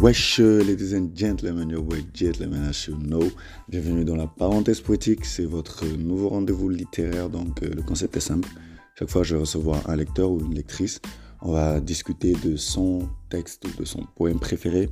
[0.00, 3.32] Wesh, ladies and gentlemen, your boy gentlemen, as you know.
[3.68, 7.28] Bienvenue dans la parenthèse poétique, c'est votre nouveau rendez-vous littéraire.
[7.28, 8.48] Donc, euh, le concept est simple.
[8.96, 11.00] Chaque fois, je vais recevoir un lecteur ou une lectrice.
[11.42, 14.88] On va discuter de son texte ou de son poème préféré.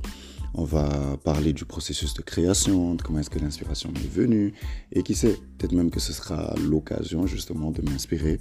[0.53, 0.89] On va
[1.23, 4.53] parler du processus de création, de comment est-ce que l'inspiration m'est venue.
[4.91, 8.39] Et qui sait, peut-être même que ce sera l'occasion justement de m'inspirer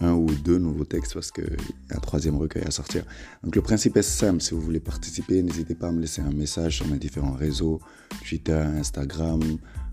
[0.00, 3.04] un ou deux nouveaux textes parce qu'il y a un troisième recueil à sortir.
[3.42, 6.32] Donc le principe est simple, si vous voulez participer, n'hésitez pas à me laisser un
[6.32, 7.80] message sur mes différents réseaux,
[8.26, 9.42] Twitter, Instagram,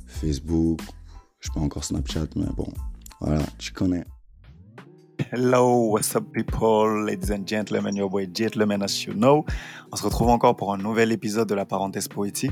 [0.06, 0.80] Facebook,
[1.40, 2.68] je sais pas encore Snapchat, mais bon,
[3.20, 4.06] voilà, tu connais.
[5.18, 9.46] Hello, what's up people, ladies and gentlemen, your boy Gentleman as you know.
[9.92, 12.52] On se retrouve encore pour un nouvel épisode de la parenthèse poétique.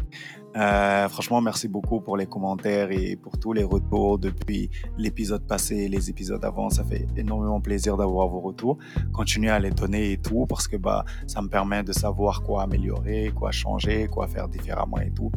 [0.56, 5.90] Euh, franchement, merci beaucoup pour les commentaires et pour tous les retours depuis l'épisode passé,
[5.90, 6.70] les épisodes avant.
[6.70, 8.78] Ça fait énormément plaisir d'avoir vos retours.
[9.12, 12.64] Continuez à les donner et tout parce que bah ça me permet de savoir quoi
[12.64, 15.32] améliorer, quoi changer, quoi faire différemment et tout.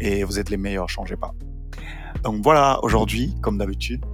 [0.00, 1.32] Et vous êtes les meilleurs, changez pas.
[2.24, 4.04] Donc voilà, aujourd'hui, comme d'habitude,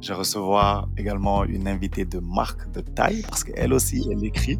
[0.00, 4.58] je recevoir également une invitée de marque de taille parce qu'elle aussi, elle écrit.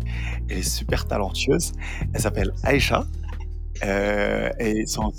[0.48, 1.72] Elle est super talentueuse.
[2.12, 3.06] Elle s'appelle Aïcha.
[3.84, 5.12] Euh, et son,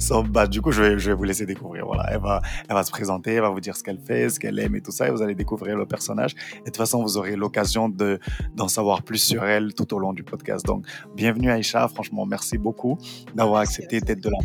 [0.00, 1.86] son bah, du coup, je vais, je vais vous laisser découvrir.
[1.86, 4.40] Voilà, elle va, elle va se présenter, elle va vous dire ce qu'elle fait, ce
[4.40, 6.34] qu'elle aime et tout ça, et vous allez découvrir le personnage.
[6.54, 8.18] Et de toute façon, vous aurez l'occasion de
[8.56, 10.66] d'en savoir plus sur elle tout au long du podcast.
[10.66, 11.86] Donc, bienvenue Aïcha.
[11.86, 12.98] Franchement, merci beaucoup
[13.36, 14.38] d'avoir accepté d'être de la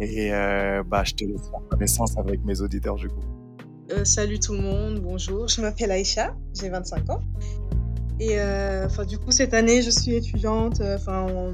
[0.00, 3.41] et euh, bah, je te laisse faire connaissance avec mes auditeurs du coup.
[3.90, 5.48] Euh, salut tout le monde, bonjour.
[5.48, 7.20] Je m'appelle Aïcha, j'ai 25 ans.
[8.20, 11.52] Et euh, du coup, cette année, je suis étudiante euh, enfin, en,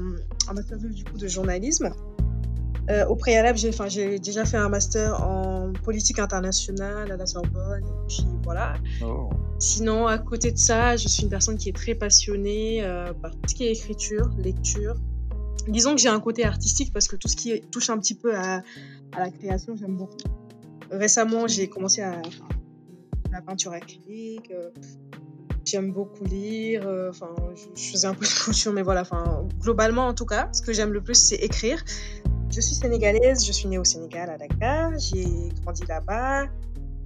[0.49, 1.89] en master du coup, de journalisme.
[3.09, 7.83] au préalable, j'ai déjà fait un master en politique internationale à la Sorbonne.
[7.83, 8.75] Et puis voilà.
[9.03, 9.29] Oh.
[9.57, 12.81] Sinon, à côté de ça, je suis une personne qui est très passionnée
[13.21, 14.95] par tout ce qui est écriture, lecture.
[15.67, 18.35] Disons que j'ai un côté artistique parce que tout ce qui touche un petit peu
[18.35, 18.61] à,
[19.13, 20.17] à la création, j'aime beaucoup.
[20.91, 22.21] Récemment, j'ai commencé à
[23.31, 24.51] la peinture acrylique.
[24.51, 24.69] euh,
[25.65, 26.87] J'aime beaucoup lire.
[26.87, 27.29] euh, Enfin,
[27.75, 29.01] je, faisais un peu de couture, mais voilà.
[29.01, 31.83] Enfin, globalement, en tout cas, ce que j'aime le plus, c'est écrire.
[32.49, 33.45] Je suis sénégalaise.
[33.45, 34.97] Je suis née au Sénégal, à Dakar.
[34.97, 35.25] J'ai
[35.61, 36.45] grandi là-bas.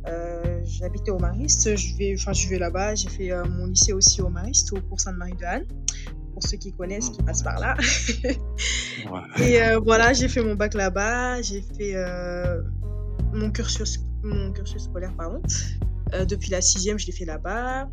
[0.07, 1.75] Euh, J'habitais au Mariste.
[1.75, 2.95] Je vais, enfin, je vais là-bas.
[2.95, 5.65] J'ai fait euh, mon lycée aussi au Mariste, au cours Sainte-Marie de Anne.
[6.33, 7.75] Pour ceux qui connaissent, qui passent par là.
[8.23, 8.39] Ouais.
[9.45, 11.93] Et euh, voilà, j'ai fait mon bac là-bas, j'ai fait
[13.33, 15.41] mon, cursus, mon cursus scolaire, pardon.
[16.13, 17.89] Euh, depuis la sixième, je l'ai fait là-bas.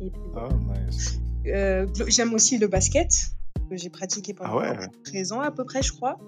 [0.00, 0.48] Et puis, Oh,
[0.88, 1.20] nice.
[1.46, 3.10] Euh, J'aime aussi le basket,
[3.70, 4.88] que j'ai pratiqué pendant Ah ouais?
[5.04, 6.18] 13 ans à peu près, je crois.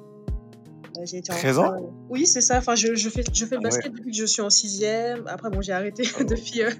[0.98, 1.62] Euh, j'ai été en 13 ans?
[1.74, 2.58] Salle- Oui, c'est ça.
[2.58, 3.70] Enfin, je, je fais, je fais le Ah ouais.
[3.70, 5.26] basket depuis que je suis en sixième.
[5.26, 6.24] Après, bon, j'ai arrêté Oh.
[6.24, 6.70] depuis, euh,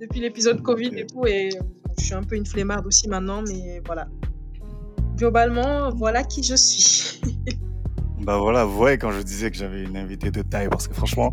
[0.00, 0.94] depuis l'épisode Covid Ok.
[0.98, 1.26] et tout.
[1.26, 1.60] Et euh,
[1.98, 4.08] je suis un peu une flemmarde aussi maintenant, mais voilà.
[5.16, 7.20] Globalement, voilà qui je suis.
[8.26, 10.94] Bah voilà, vous voyez quand je disais que j'avais une invitée de taille, parce que
[10.94, 11.32] franchement,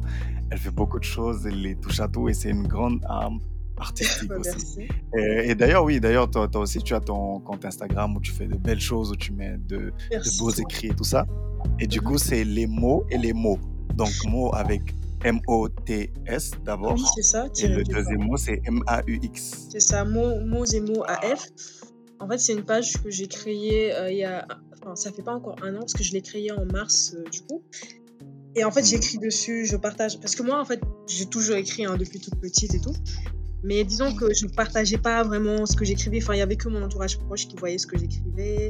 [0.51, 3.39] elle fait beaucoup de choses, elle les touche à tout et c'est une grande âme
[3.77, 4.87] artistique Bah, aussi.
[5.17, 8.31] Et, et d'ailleurs, oui, d'ailleurs, toi, toi aussi, tu as ton compte Instagram où tu
[8.31, 9.91] fais de belles choses, où tu mets de,
[10.39, 11.25] beaux écrits et tout ça.
[11.79, 12.05] Et du Mhm.
[12.05, 13.57] coup, c'est les mots et les mots.
[13.95, 14.81] Donc, mots avec
[15.23, 16.93] M-O-T-S d'abord.
[16.93, 17.47] Oui, c'est ça.
[17.59, 19.67] Et le deuxième mot, c'est M-A-U-X.
[19.71, 21.47] C'est ça, mots, mots et mots AF.
[22.23, 24.47] En fait, c'est une page que j'ai créée euh, il y a.
[24.81, 27.23] Enfin, ça fait pas encore un an parce que je l'ai créée en mars euh,
[27.29, 27.61] du coup.
[28.55, 28.87] Et en fait, Mhm.
[28.87, 30.19] j'écris dessus, je partage.
[30.19, 32.93] Parce que moi, en fait, j'ai toujours écrit hein, depuis toute petite et tout.
[33.63, 36.19] Mais disons que je partageais pas vraiment ce que j'écrivais.
[36.21, 38.69] Enfin, il y avait que mon entourage proche qui voyait ce que j'écrivais.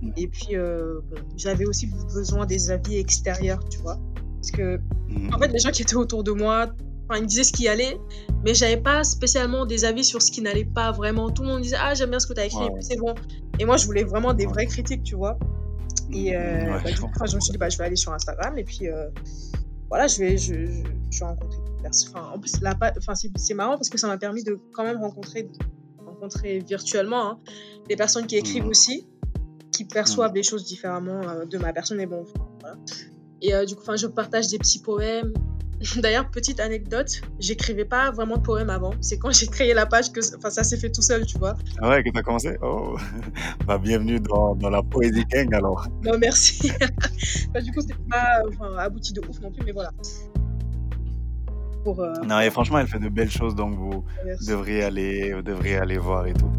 [0.00, 0.12] Mhm.
[0.16, 3.98] Et puis, euh, bon, j'avais aussi besoin des avis extérieurs, tu vois.
[4.36, 4.78] Parce que
[5.08, 5.34] Mhm.
[5.34, 6.72] en fait, les gens qui étaient autour de moi,
[7.12, 7.98] enfin, ils me disaient ce qui allait,
[8.44, 11.30] mais j'avais pas spécialement des avis sur ce qui n'allait pas vraiment.
[11.30, 13.14] Tout le monde disait Ah, j'aime bien ce que tu as écrit, Ouais, c'est bon.
[13.58, 15.38] Et moi, je voulais vraiment des vraies critiques, tu vois.
[16.12, 18.58] Et euh, Ouais, bah, je coup, me suis dit bah, Je vais aller sur Instagram,
[18.58, 19.08] et puis euh,
[19.88, 22.12] voilà, je vais, je, je, je vais rencontrer des personnes.
[22.14, 24.84] Enfin, en plus, la enfin, c'est c'est marrant parce que ça m'a permis de quand
[24.84, 25.50] même rencontrer,
[26.04, 27.38] rencontrer virtuellement hein,
[27.88, 28.70] des personnes qui écrivent Mhm.
[28.70, 29.06] aussi,
[29.70, 32.24] qui perçoivent les choses différemment euh, de ma personne, et bon,
[32.60, 32.76] voilà.
[33.42, 35.32] Et euh, du coup, je partage des petits poèmes.
[35.96, 38.92] D'ailleurs, petite anecdote, j'écrivais pas vraiment de poèmes avant.
[39.00, 41.54] C'est quand j'ai créé la page que enfin, ça s'est fait tout seul, tu vois.
[41.80, 42.56] Ah ouais, que t'as commencé?
[42.62, 42.96] Oh
[43.66, 45.86] Bah, bienvenue dans, dans la Poésie Gang alors.
[46.04, 46.70] Non, merci.
[47.52, 49.90] Bah, du coup, c'est pas enfin, abouti de ouf non plus, mais voilà.
[51.84, 54.46] Pour, euh, Non, et franchement, elle fait de belles choses, donc vous merci.
[54.48, 56.50] devriez aller, vous devriez aller voir et tout.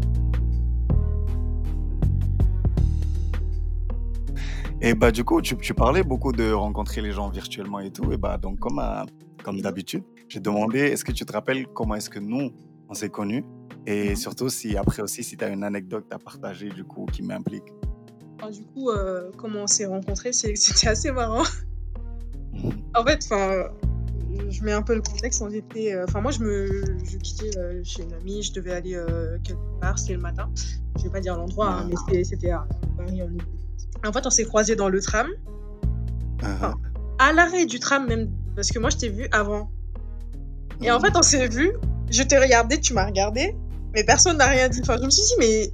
[4.86, 8.12] Et bah du coup, tu, tu parlais beaucoup de rencontrer les gens virtuellement et tout.
[8.12, 9.06] Et bah donc comme, à-
[9.42, 12.50] comme d'habitude, j'ai demandé, est-ce que tu te rappelles comment est-ce que nous,
[12.90, 13.44] on s'est connus?
[13.86, 17.22] Et surtout, si après aussi, si tu as une anecdote à partager du coup qui
[17.22, 17.64] m'implique.
[18.38, 21.44] enfin, du coup, euh, comment on s'est rencontrés, c'était assez marrant.
[22.96, 23.64] En fait, enfin,
[24.48, 25.42] je mets un peu le contexte.
[25.42, 26.66] On était, euh, enfin, moi, je me,
[27.04, 30.48] je quittais euh, chez une amie, je devais aller euh, quelque part, c'était le matin.
[30.98, 32.64] Je vais pas dire l'endroit, hein, mais c'était- à
[32.96, 33.16] Paris.
[33.18, 33.38] Ile-
[34.08, 35.28] en fait, on s'est croisés dans le tram,
[36.42, 36.74] Ah,
[37.18, 39.70] à l'arrêt du tram même, parce que moi, je t'ai vu avant.
[40.82, 41.72] Et en fait, on s'est vu,
[42.10, 43.54] je t'ai regardé, tu m'as regardé,
[43.94, 44.80] mais personne n'a rien dit.
[44.82, 45.72] Enfin, je me suis dit, mais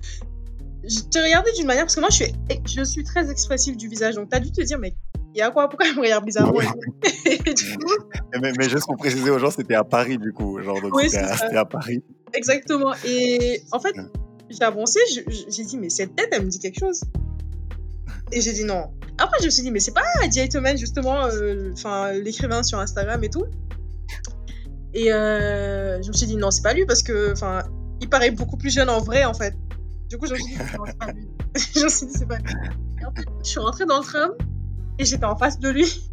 [0.88, 2.32] je t'ai regardé d'une manière, parce que moi, je suis,
[2.67, 4.94] je suis très expressive du visage, donc t'as dû te dire, mais
[5.35, 5.69] il y a quoi?
[5.69, 6.55] Pourquoi elle me regarde bizarrement?
[6.61, 8.05] Coup,
[8.43, 10.61] mais, mais juste pour préciser aux gens, c'était à Paris du coup.
[10.61, 12.03] Genre, donc Oui, c'était à, Paris.
[12.32, 12.93] exactement.
[13.05, 13.94] Et en fait,
[14.49, 14.99] j'ai avancé,
[15.49, 17.03] j'ai dit, mais cette tête, elle me dit quelque chose.
[18.32, 18.91] Et j'ai dit non.
[19.19, 20.49] Après, je me suis dit, mais c'est pas Adi
[20.79, 23.44] justement, euh, enfin, l'écrivain sur Instagram et tout.
[24.94, 27.62] Et euh, je me suis dit, non, c'est pas lui, parce que, enfin,
[28.00, 29.55] il paraît beaucoup plus jeune en vrai, en fait.
[30.09, 31.29] Du coup, je me suis dit, non, c'est pas lui.
[31.77, 32.53] je me suis dit, c'est pas lui.
[33.00, 34.32] Et en fait, je suis rentrée dans le tram
[34.99, 36.11] et j'étais en face de lui.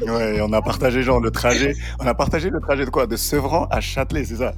[0.00, 1.74] Ouais, et on a partagé genre le trajet.
[2.00, 3.06] On a partagé le trajet de quoi?
[3.06, 4.52] De Sevran à Châtelet, c'est ça?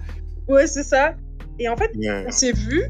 [0.48, 1.14] Ouais, c'est ça.
[1.58, 1.90] Et en fait,
[2.26, 2.84] on s'est vu,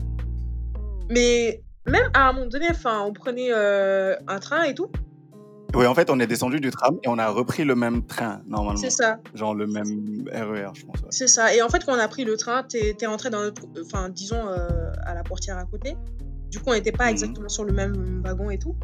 [1.10, 4.88] mais même à un moment donné, enfin, on prenait euh, un train et tout.
[5.74, 8.40] Oui, en fait, on est descendu du tram et on a repris le même train,
[8.46, 8.80] normalement.
[8.80, 11.00] C'est ça, Genre le même RER, je pense.
[11.02, 11.08] ouais.
[11.10, 11.54] c'est ça.
[11.54, 14.08] Et en fait, quand on a pris le train, t'es es rentré dans notre, enfin,
[14.08, 15.94] disons euh, à la portière à côté.
[16.50, 17.10] Du coup, on n'était pas Mhm.
[17.10, 18.74] exactement sur le même wagon et tout.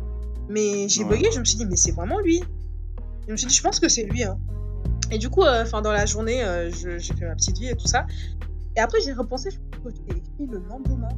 [0.51, 1.17] Mais j'ai Ouais.
[1.17, 2.43] bugué, je me suis dit, mais c'est vraiment lui.
[3.27, 4.23] Je me suis dit, je pense que c'est lui.
[4.23, 4.39] Hein.
[5.11, 7.87] Et du coup, euh, dans la journée, euh, j'ai fait ma petite vie et tout
[7.87, 8.06] ça.
[8.77, 11.09] Et après, j'ai repensé, je pense que je écrit le lendemain.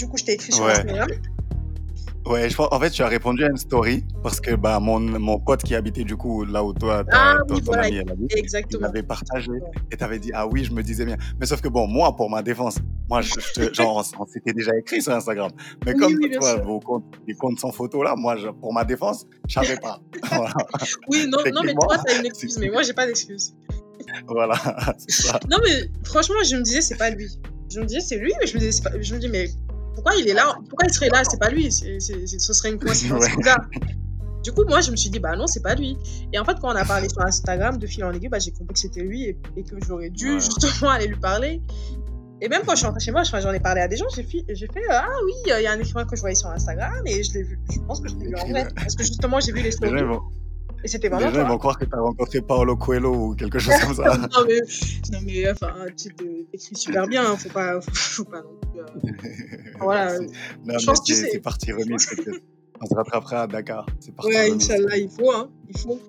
[0.00, 0.70] Du coup, je t'ai écrit sur Ouais.
[0.72, 1.10] Instagram.
[2.26, 4.98] Ouais, je pense, en fait, tu as répondu à une story parce que bah, mon,
[5.00, 8.10] mon pote qui habitait du coup là où toi, Ah ton, ton voilà, ami, elle
[8.10, 8.82] habite, il Exactement.
[8.86, 9.50] m'avait partagé
[9.90, 12.28] et t'avais dit ah oui je me disais bien mais sauf que bon moi pour
[12.30, 12.76] ma défense
[13.08, 15.50] moi je, je genre on, on s'était déjà écrit sur Instagram
[15.86, 18.72] mais Oui, comme oui, toi vos comptes les comptes sans photo là moi je, pour
[18.74, 19.98] ma défense je savais pas
[20.30, 20.52] voilà,
[21.08, 23.54] Oui, non, non mais toi, t'as une excuse, mais moi, j'ai pas d'excuse.
[24.28, 24.54] voilà
[25.08, 27.28] ça Non, mais franchement, je me disais, c'est pas lui.
[27.72, 28.90] Je me disais, c'est lui, mais je me disais, pas...
[29.00, 29.48] je me dis, mais
[30.02, 31.22] pourquoi il est là Pourquoi il serait là?
[31.28, 31.70] C'est pas lui.
[31.70, 33.60] C'est- c'est- c'est- ce serait une coïncidence bizarre.
[34.42, 35.98] Du coup, moi, je me suis dit, bah non, c'est pas lui.
[36.32, 38.52] Et en fait, quand on a parlé sur Instagram de fil en aiguille, bah, j'ai
[38.52, 40.40] compris que c'était lui et, et que j'aurais dû Ouais.
[40.40, 41.60] justement aller lui parler.
[42.40, 44.22] Et même quand je suis rentrée chez moi, j'en ai parlé à des gens, j'ai
[44.22, 47.02] fait, j'ai fait ah oui, il y a un écrivain que je voyais sur Instagram
[47.04, 47.60] et je l'ai vu.
[47.70, 48.66] Je pense que je l'ai vu en vrai.
[48.74, 49.92] Parce que justement, j'ai vu les stories
[50.84, 53.34] et c'était les vraiment gens, ils vont croire que tu as rencontré Paolo Coelho ou
[53.34, 54.60] quelque chose comme ça non mais,
[55.12, 58.80] non mais enfin, tu t'écris super bien, hein, faut pas, faut, pas non plus.
[58.80, 59.10] euh,
[59.80, 60.18] Voilà.
[60.64, 62.40] Non, je pense que c'est parti remise peut-être.
[62.80, 64.50] on se rattrapera à Dakar c'est parti Ouais.
[64.52, 66.00] Inch'Allah, il faut, hein, il faut.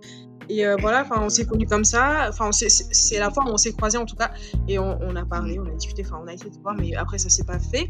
[0.50, 2.28] Et euh, voilà, on s'est connus comme ça.
[2.30, 4.32] Enfin, c'est la fois où on s'est croisés en tout cas,
[4.68, 6.94] et on, on a parlé, on a discuté, enfin, on a essayé de voir, mais
[6.96, 7.88] après ça s'est pas fait.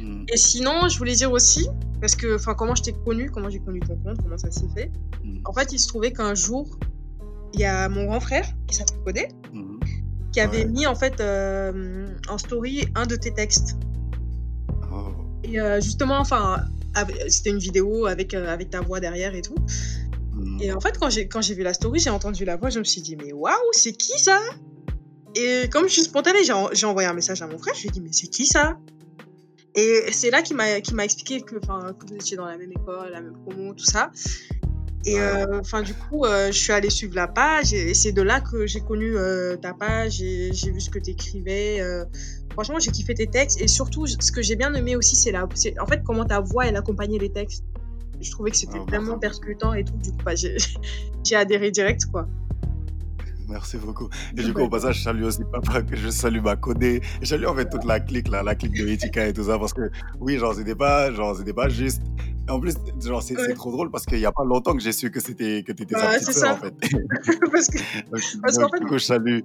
[0.00, 1.68] Mm, Et sinon, je voulais dire aussi,
[2.00, 4.68] parce que, enfin, comment je t'ai connu, comment j'ai connu ton compte, comment ça s'est
[4.74, 4.90] fait.
[5.22, 6.78] mm, En fait, il se trouvait qu'un jour,
[7.52, 9.78] il y a mon grand frère qui s'appelle Codé, mm.
[10.32, 10.70] qui avait Ouais.
[10.70, 13.76] mis en fait euh, en story un de tes textes.
[14.92, 15.08] Oh.
[15.44, 16.64] Et euh, justement, enfin,
[17.28, 19.54] c'était une vidéo avec, euh, avec ta voix derrière et tout.
[20.32, 20.58] Mm.
[20.62, 22.78] Et en fait, quand j'ai quand j'ai vu la story, j'ai entendu la voix, je
[22.80, 24.40] me suis dit, mais waouh, c'est qui ça?
[25.36, 27.82] Et comme je suis spontanée, j'ai en- j'ai envoyé un message à mon frère, je
[27.82, 28.76] lui ai dit, mais c'est qui ça?
[29.74, 33.10] Et c'est là qu'il m'a m'a expliqué que, que vous étiez dans la même école,
[33.10, 34.10] la même promo, tout ça.
[35.06, 38.22] Et euh, enfin, du coup, euh, je suis allée suivre la page et c'est de
[38.22, 41.82] là que j'ai connu euh, ta page et j'ai vu ce que tu écrivais.
[42.52, 45.44] franchement, j'ai kiffé tes textes et surtout, ce que j'ai bien aimé aussi, c'est la,
[45.44, 47.64] en fait comment ta voix elle accompagnait les textes.
[48.20, 49.96] Je trouvais que c'était Ah, vraiment percutant et tout.
[49.98, 50.56] Du coup, bah, j'ai
[51.24, 52.26] j'ai adhéré direct, quoi.
[53.48, 54.08] Merci beaucoup.
[54.36, 56.96] Et du coup, au passage, je salue aussi papa, que je salue ma codé.
[57.20, 59.44] Et je salue en fait toute la clique, là, la clique de Etika et tout
[59.44, 62.02] ça, parce que oui, genre, c'était pas, genre, c'était pas juste.
[62.46, 63.54] Et en plus, genre, c'est Ouais.
[63.54, 65.94] trop drôle parce qu'il y a pas longtemps que j'ai su que c'était que t'étais
[65.94, 66.54] Bah, sa petite c'est sœur, ça.
[66.56, 66.74] en fait.
[67.52, 67.78] Parce que
[68.10, 69.38] Donc, Parce donc, qu'en fait- du coup, je salue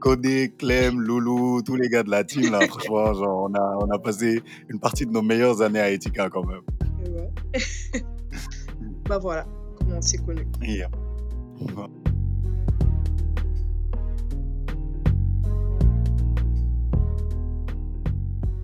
[0.00, 2.60] Codé, Clem, Loulou, tous les gars de la team, là.
[2.66, 6.28] Franchement, genre, on a, on a passé une partie de nos meilleures années à Etika
[6.30, 6.60] quand même.
[7.14, 7.30] Ouais.
[9.08, 9.46] bah voilà,
[9.78, 10.46] comment on s'est connus.
[10.62, 11.86] Euh,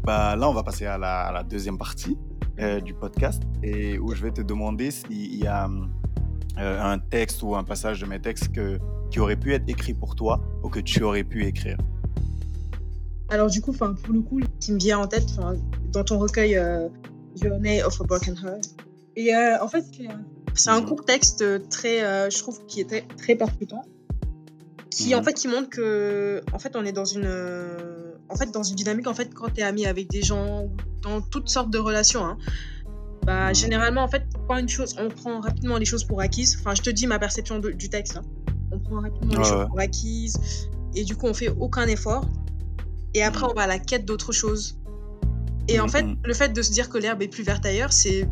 [0.04, 2.18] Bah, là, on va passer à la, à la deuxième partie
[2.58, 5.68] euh, du podcast et où je vais te demander s'il y a
[6.58, 8.78] euh, un texte ou un passage de mes textes que,
[9.10, 11.78] qui aurait pu être écrit pour toi ou que tu aurais pu écrire.
[13.28, 15.28] Alors du coup, pour le coup, qui me vient en tête,
[15.92, 16.88] dans ton recueil euh,
[17.40, 18.64] Journey of a Broken Heart.
[19.16, 19.84] Et euh, en fait,
[20.54, 20.86] c'est un- Mhm.
[20.88, 23.84] court texte très, je trouve, qui était très percutant,
[24.90, 25.24] qui en Mhm.
[25.24, 27.28] fait qui montre que, en fait, on est dans une,
[28.32, 30.68] en fait, dans une dynamique, en fait, quand tu es ami avec des gens,
[31.02, 32.38] dans toutes sortes de relations, hein,
[33.24, 36.56] Bah, généralement, en fait, quand une chose, on prend rapidement les choses pour acquises.
[36.58, 38.16] Enfin, je te dis ma perception de- du texte.
[38.16, 38.22] hein.
[38.72, 39.66] On prend rapidement les Ouais, choses ouais.
[39.68, 40.36] pour acquises
[40.96, 42.24] et du coup, on fait aucun effort.
[43.14, 44.76] Et après, on va à la quête d'autre chose.
[45.68, 46.16] Et en Mhm, fait, mhm.
[46.24, 48.28] le fait de se dire que l'herbe est plus verte ailleurs, c'est.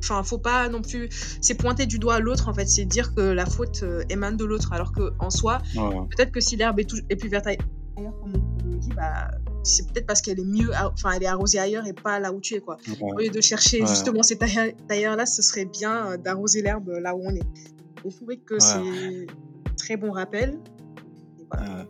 [0.00, 1.08] Enfin, faut pas non plus.
[1.40, 2.66] C'est pointer du doigt l'autre, en fait.
[2.66, 4.72] C'est dire que la faute euh, émane de l'autre.
[4.72, 7.46] Alors qu'en soi, Ouais, peut-être que si l'herbe est, est plus verte
[7.96, 8.32] ailleurs, comme
[8.66, 9.28] on dit, bah,
[9.62, 10.70] c'est peut-être parce qu'elle est mieux.
[10.92, 12.76] Enfin, elle est arrosée ailleurs et pas là où tu es, quoi.
[13.00, 13.86] Au lieu de chercher Ouais.
[13.86, 17.42] justement ces tailleurs- tailleurs-là, ce serait bien euh, d'arroser l'herbe là où on est.
[18.04, 18.60] Et je trouvais que Ouais.
[18.60, 19.26] c'est
[19.76, 20.58] très bon rappel.
[21.40, 21.80] Et voilà.
[21.80, 21.84] Euh,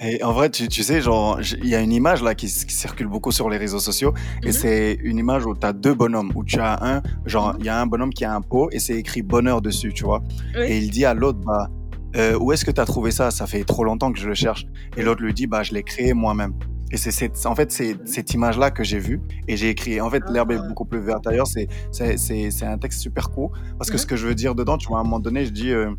[0.00, 3.08] Et en vrai, tu, tu sais, genre, il y a une image là qui, circule
[3.08, 4.52] beaucoup sur les réseaux sociaux, et Mhm.
[4.52, 7.68] c'est une image où tu as deux bonhommes, où tu as un, genre, il y
[7.68, 10.22] a un bonhomme qui a un pot et c'est écrit bonheur dessus, tu vois.
[10.54, 10.66] Oui.
[10.68, 11.68] Et il dit à l'autre, bah,
[12.16, 13.30] euh, où est-ce que tu as trouvé ça?
[13.30, 14.66] Ça fait trop longtemps que je le cherche.
[14.96, 16.54] Et l'autre lui dit, bah, je l'ai créé moi-même.
[16.90, 20.00] Et c'est en fait, c'est cette image-là que j'ai vue et j'ai écrit.
[20.00, 20.66] En fait, l'herbe est Ah.
[20.68, 21.46] beaucoup plus verte ailleurs.
[21.46, 23.98] C'est, c'est, un texte super court parce que Mhm.
[24.00, 25.90] ce que je veux dire dedans, tu vois, à un moment donné, je dis, euh,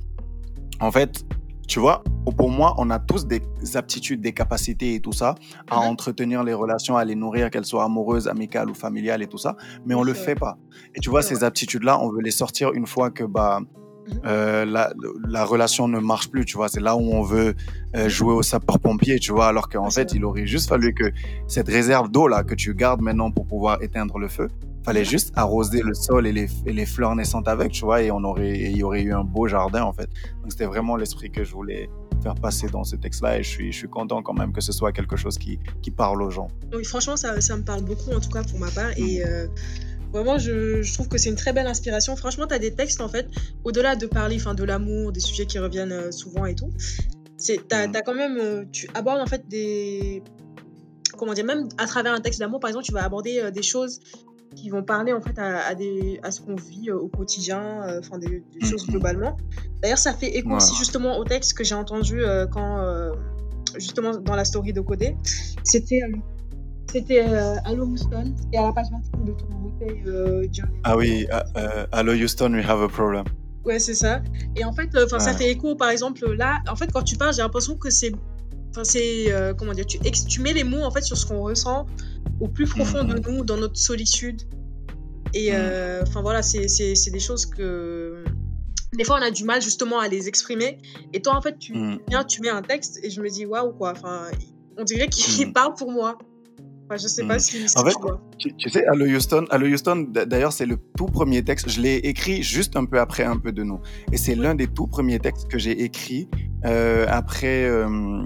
[0.79, 1.23] en fait,
[1.67, 2.03] tu vois,
[2.35, 3.41] pour moi, on a tous des
[3.75, 5.35] aptitudes, des capacités et tout ça
[5.69, 5.87] à Mhm.
[5.89, 9.55] entretenir les relations, à les nourrir, qu'elles soient amoureuses, amicales ou familiales et tout ça,
[9.85, 10.57] mais on le fait pas.
[10.95, 13.67] Et tu vois, ces aptitudes-là, on veut les sortir une fois que bah, Mhm.
[14.25, 14.93] Euh, la,
[15.27, 16.69] la relation ne marche plus, tu vois.
[16.69, 17.55] C'est là où on veut
[17.95, 21.11] euh, jouer au sapeur-pompier, tu vois, alors qu'en fait, il aurait juste fallu que
[21.47, 24.47] cette réserve d'eau-là que tu gardes maintenant pour pouvoir éteindre le feu,
[24.83, 28.11] fallait juste arroser le sol et les, et les fleurs naissantes avec, tu vois, et
[28.11, 30.09] on aurait, il y aurait eu un beau jardin, en fait.
[30.41, 31.89] Donc, c'était vraiment l'esprit que je voulais
[32.23, 34.71] faire passer dans ce texte-là, et je suis, je suis content quand même que ce
[34.71, 36.47] soit quelque chose qui, qui parle aux gens.
[36.73, 38.91] Oui, franchement, ça, ça me parle beaucoup, en tout cas pour ma part.
[38.97, 39.47] Et euh,
[40.13, 42.15] vraiment, je, je trouve que c'est une très belle inspiration.
[42.15, 43.27] Franchement, tu as des textes, en fait,
[43.63, 46.71] au-delà de parler enfin, de l'amour, des sujets qui reviennent euh, souvent et tout.
[47.43, 47.93] Tu as, Mhm.
[48.05, 48.37] quand même.
[48.37, 50.21] euh, tu abordes, en fait, des.
[51.17, 53.63] Comment dire, même à travers un texte d'amour, par exemple, tu vas aborder euh, des
[53.63, 53.99] choses
[54.55, 57.99] qui vont parler, en fait, à, à des, à ce qu'on vit au quotidien, euh,
[57.99, 58.91] enfin, des, des choses Mhm.
[58.93, 59.37] globalement.
[59.81, 62.79] D'ailleurs, ça fait écho aussi, justement, au texte que j'ai entendu euh, quand.
[62.79, 63.11] euh,
[63.77, 65.15] justement, dans la story de Codé.
[65.63, 66.01] C'était.
[66.89, 70.79] Euh, c'était euh, Allo Houston et à la page 25 de ton recueil euh, Journey.
[70.83, 73.23] Ah oui, euh, euh, Hello Houston, we have a problem.
[73.65, 74.21] Ouais, c'est ça.
[74.55, 77.17] Et en fait, euh, 'fin, ça fait écho, par exemple, là, en fait, quand tu
[77.17, 78.11] parles, j'ai l'impression que c'est.
[78.71, 79.31] Enfin, c'est.
[79.31, 81.85] euh, comment dire tu, ex- tu mets les mots, en fait, sur ce qu'on ressent
[82.39, 83.21] au plus profond de Mhm.
[83.27, 84.41] nous, dans notre solitude.
[85.33, 86.65] Et, euh, enfin, voilà, c'est
[87.11, 88.23] des choses que.
[88.97, 90.79] Des fois, on a du mal, justement, à les exprimer.
[91.13, 91.99] Et toi, en fait, tu Mhm.
[92.09, 93.91] viens, tu mets un texte et je me dis, waouh, quoi.
[93.91, 94.23] Enfin,
[94.77, 95.53] on dirait qu'il Mhm.
[95.53, 96.17] parle pour moi.
[96.89, 97.39] Enfin, je sais pas Mhm.
[97.39, 97.93] si, En fait,
[98.39, 98.55] tu.
[98.55, 101.69] Tu, sais, Hello Houston, Houston, d'ailleurs, c'est le tout premier texte.
[101.69, 103.79] Je l'ai écrit juste un peu après un peu de nous.
[104.11, 106.27] Et c'est l'un des tout premiers textes que j'ai écrit
[106.65, 107.65] euh, après.
[107.65, 108.23] euh,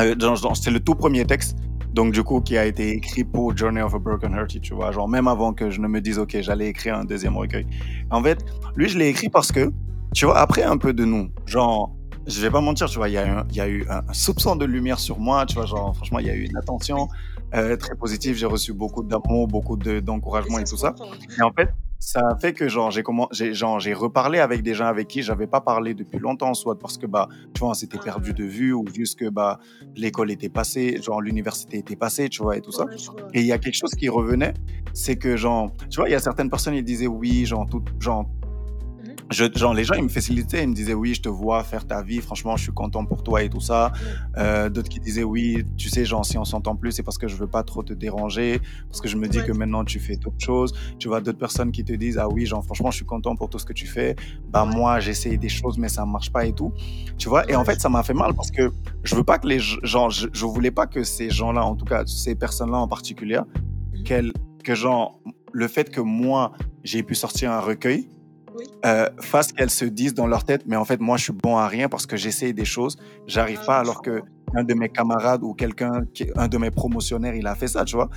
[0.00, 0.14] euh,
[0.54, 1.56] c'est le tout premier texte,
[1.94, 4.92] donc du coup, qui a été écrit pour Journey of a Broken Hearted, tu vois.
[4.92, 7.66] Genre, même avant que je ne me dise, OK, j'allais écrire un deuxième recueil.
[8.10, 8.38] En fait,
[8.76, 9.72] lui, je l'ai écrit parce que,
[10.14, 11.92] tu vois, après un peu de nous, genre.
[12.28, 14.64] Je vais pas mentir, tu vois, il y, a y eu un, un soupçon de
[14.64, 17.06] lumière sur moi, tu vois, genre, franchement, il y a eu une attention
[17.54, 20.94] euh, très positive, j'ai reçu beaucoup d'amour, beaucoup de- d'encouragement et, tout ça.
[21.38, 24.62] Et en fait, ça a fait que genre j'ai comment j'ai genre j'ai reparlé avec
[24.62, 27.70] des gens avec qui j'avais pas parlé depuis longtemps, soit parce que bah tu vois
[27.70, 29.58] on s'était Ah perdu de vue ou juste que bah
[29.96, 32.84] l'école était passée, genre l'université était passée, tu vois et tout ça.
[33.32, 34.54] Et il y a quelque chose qui revenait,
[34.92, 37.82] c'est que genre tu vois il y a certaines personnes ils disaient oui genre tout
[37.98, 38.26] genre.
[39.30, 41.86] Je, genre, les gens, ils me facilitaient, ils me disaient oui, je te vois faire
[41.86, 43.92] ta vie, franchement, je suis content pour toi et tout ça.
[44.36, 47.26] Euh, D'autres qui disaient oui, tu sais, genre, si on s'entend plus, c'est parce que
[47.26, 49.44] je veux pas trop te déranger, parce que je me dis Ouais.
[49.46, 50.72] que maintenant tu fais d'autres choses.
[50.98, 53.50] Tu vois, d'autres personnes qui te disent ah oui, genre, franchement, je suis content pour
[53.50, 54.14] tout ce que tu fais.
[54.48, 54.74] Bah, Ouais.
[54.76, 56.72] moi, j'essaye des choses, mais ça marche pas et tout.
[57.18, 58.70] Tu vois, et en fait, ça m'a fait mal parce que
[59.02, 61.84] je veux pas que les gens, je, je voulais pas que ces gens-là, en tout
[61.84, 63.40] cas, ces personnes-là en particulier,
[64.04, 65.18] qu'elles, que genre,
[65.52, 66.52] le fait que moi,
[66.84, 68.08] j'ai pu sortir un recueil,
[68.56, 68.64] Oui.
[68.84, 71.56] euh, fasse qu'elles se disent dans leur tête, mais en fait, moi, je suis bon
[71.56, 72.96] à rien parce que j'essaye des choses,
[73.26, 74.22] j'arrive Ah, pas, alors que
[74.54, 76.02] un de mes camarades ou quelqu'un,
[76.36, 78.08] un de mes promotionnaires, il a fait ça, tu vois.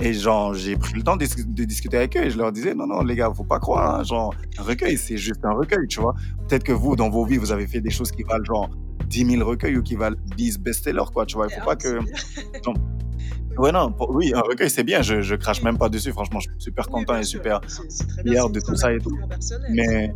[0.00, 2.52] Et genre, j'ai pris le temps de, dis- de discuter avec eux et je leur
[2.52, 5.52] disais, non, non, les gars, faut pas croire, hein, genre, un recueil, c'est juste un
[5.52, 6.14] recueil, tu vois.
[6.48, 8.68] Peut-être que vous, dans vos vies, vous avez fait des choses qui valent genre
[9.06, 11.46] 10 000 recueils ou qui valent 10 best-sellers, quoi, tu vois.
[11.48, 12.00] Il faut pas que.
[12.64, 12.74] genre,
[13.58, 16.40] Ouais, non, pour- oui, un recueil, c'est bien, je, je crache même pas dessus, franchement,
[16.40, 17.60] je suis super content et super
[18.32, 19.16] fier de tout ça et tout.
[19.70, 20.12] Mais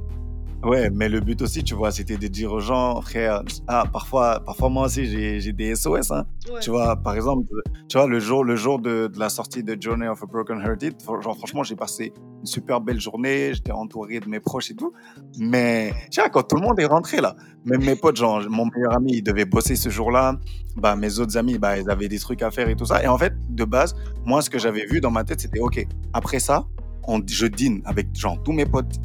[0.62, 4.40] ouais, mais le but aussi, tu vois, c'était de dire aux gens, frère, ah, parfois,
[4.44, 6.26] parfois moi aussi, j'ai des SOS, hein.
[6.50, 6.60] Ouais.
[6.60, 7.46] Tu vois, par exemple,
[7.88, 10.60] tu vois, le jour, le jour de, de la sortie de Journey of a Broken
[10.60, 14.74] Hearted, genre, franchement, j'ai passé une super belle journée, j'étais entouré de mes proches et
[14.74, 14.92] tout.
[15.38, 18.66] Mais, tu vois, quand tout le monde est rentré, là, même mes potes, genre, mon
[18.66, 20.38] meilleur ami, il devait bosser ce jour-là,
[20.76, 23.02] bah, mes autres amis, bah, ils avaient des trucs à faire et tout ça.
[23.02, 25.86] Et en fait, de base, moi, ce que j'avais vu dans ma tête, c'était, OK,
[26.12, 26.66] après ça,
[27.04, 28.96] on, je dîne avec genre tous mes potes.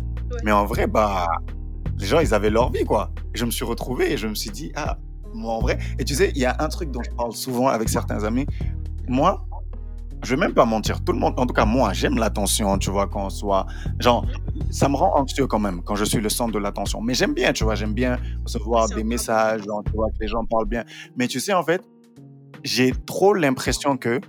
[0.46, 1.26] Mais en vrai, bah,
[1.98, 3.12] les gens, ils avaient leur vie, quoi.
[3.34, 5.00] Et je me suis retrouvé et je me suis dit, ah,
[5.34, 5.80] moi, en vrai.
[5.98, 8.46] Et tu sais, il y a un truc dont je parle souvent avec certains amis.
[9.08, 9.44] Moi,
[10.24, 12.92] je vais même pas mentir, tout le monde, en tout cas moi, j'aime l'attention, tu
[12.92, 13.66] vois, quand on soit,
[14.00, 14.26] genre,
[14.70, 17.02] ça me rend anxieux quand même quand je suis le centre de l'attention.
[17.02, 20.28] Mais j'aime bien, tu vois, j'aime bien recevoir des messages, genre, tu vois, que les
[20.28, 20.84] gens parlent bien.
[21.18, 21.82] Mais tu sais, en fait,
[22.64, 24.22] j'ai trop l'impression que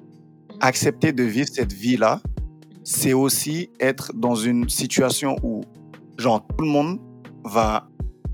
[0.61, 2.21] accepter de vivre cette vie-là,
[2.85, 5.61] c'est aussi être dans une situation où,
[6.19, 6.99] genre, tout le monde
[7.45, 7.89] va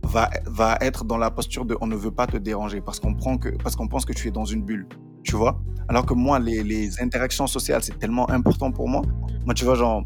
[0.04, 3.14] va, va être dans la posture de on ne veut pas te déranger parce qu'on
[3.14, 4.86] prend que parce qu'on pense que tu es dans une bulle
[5.22, 5.60] tu vois?
[5.88, 9.02] Alors que moi les, interactions sociales c'est tellement important pour moi.
[9.44, 10.04] Moi tu vois genre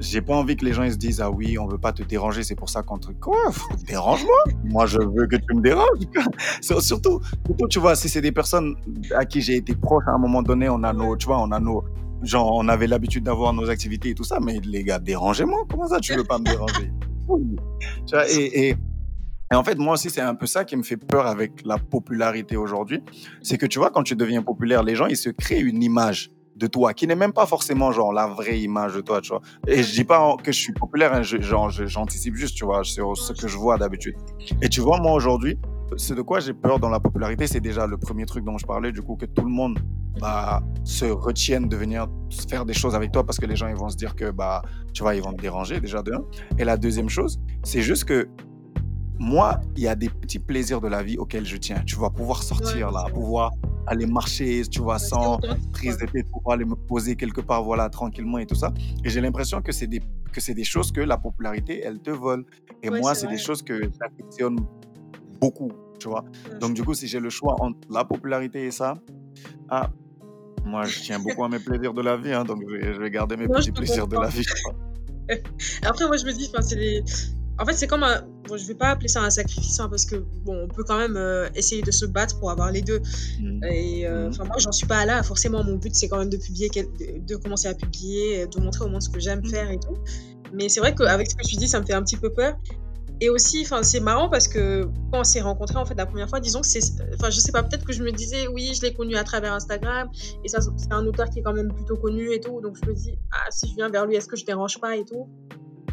[0.00, 2.02] j'ai pas envie que les gens ils se disent ah oui on veut pas te
[2.02, 3.36] déranger c'est pour ça qu'on te quoi?
[3.86, 4.36] Dérange-moi.
[4.64, 5.98] Moi je veux que tu me déranges.
[6.60, 7.20] Surtout surtout
[7.68, 8.74] tu vois si c'est des personnes
[9.14, 11.52] à qui j'ai été proche à un moment donné on a nos tu vois on
[11.52, 11.84] a nos
[12.22, 15.64] genre on avait l'habitude d'avoir nos activités et tout ça mais les gars dérangez-moi.
[15.70, 16.90] Comment ça tu veux pas me déranger?
[18.30, 18.74] Et,
[19.52, 22.56] en fait, moi aussi, c'est un peu ça qui me fait peur avec la popularité
[22.56, 23.02] aujourd'hui.
[23.42, 26.30] C'est que tu vois, quand tu deviens populaire, les gens, ils se créent une image
[26.56, 29.40] de toi qui n'est même pas forcément genre la vraie image de toi, tu vois.
[29.66, 33.16] Et je dis pas que je suis populaire, hein, genre j'anticipe juste, tu vois, sur
[33.16, 34.14] ce que je vois d'habitude.
[34.62, 35.58] Et tu vois, moi aujourd'hui,
[35.96, 38.66] ce de quoi j'ai peur dans la popularité, c'est déjà le premier truc dont je
[38.66, 39.78] parlais, du coup, que tout le monde
[40.20, 42.06] bah, se retienne de venir
[42.48, 44.62] faire des choses avec toi parce que les gens ils vont se dire que bah
[44.92, 46.24] tu vois ils vont te déranger déjà de un.
[46.58, 48.28] Et la deuxième chose, c'est juste que
[49.18, 51.82] moi, il y a des petits plaisirs de la vie auxquels je tiens.
[51.86, 53.52] Tu vas pouvoir sortir là, pouvoir
[53.86, 55.38] aller marcher, tu vois, sans
[55.72, 58.72] prise de tête, pouvoir aller me poser quelque part, voilà, tranquillement et tout ça.
[59.04, 60.00] Et j'ai l'impression que c'est des,
[60.32, 62.44] que c'est des choses que la popularité, elle te vole.
[62.82, 64.58] Et moi, c'est des choses que j'affectionne
[65.40, 66.24] beaucoup, tu vois.
[66.60, 68.94] Donc, du coup, si j'ai le choix entre la popularité et ça,
[69.68, 69.90] ah,
[70.64, 73.36] moi, je tiens beaucoup à mes plaisirs de la vie, hein, donc je vais, garder
[73.36, 74.46] mes petits plaisirs de la vie.
[75.84, 77.02] Après, moi, je me dis, c'est les
[77.58, 78.22] en fait, c'est comme un.
[78.48, 80.98] Bon, je vais pas appeler ça un sacrifice hein, parce que bon, on peut quand
[80.98, 83.00] même euh, essayer de se battre pour avoir les deux.
[83.40, 83.64] Mmh.
[83.64, 84.46] Et euh, mmh.
[84.46, 85.22] moi, j'en suis pas là.
[85.22, 88.88] Forcément, mon but, c'est quand même de publier, de commencer à publier, de montrer au
[88.88, 89.50] monde ce que j'aime mmh.
[89.50, 89.96] faire et tout.
[90.52, 92.58] Mais c'est vrai qu'avec ce que tu dis, ça me fait un petit peu peur.
[93.24, 96.28] Et aussi, enfin, c'est marrant parce que quand on s'est rencontrés en fait la première
[96.28, 96.82] fois, disons que c'est,
[97.14, 99.54] enfin, je sais pas, peut-être que je me disais, oui, je l'ai connu à travers
[99.54, 100.10] Instagram
[100.44, 102.86] et ça, c'est un auteur qui est quand même plutôt connu et tout, donc je
[102.86, 105.26] me dis, ah, si je viens vers lui, est-ce que je dérange pas et tout?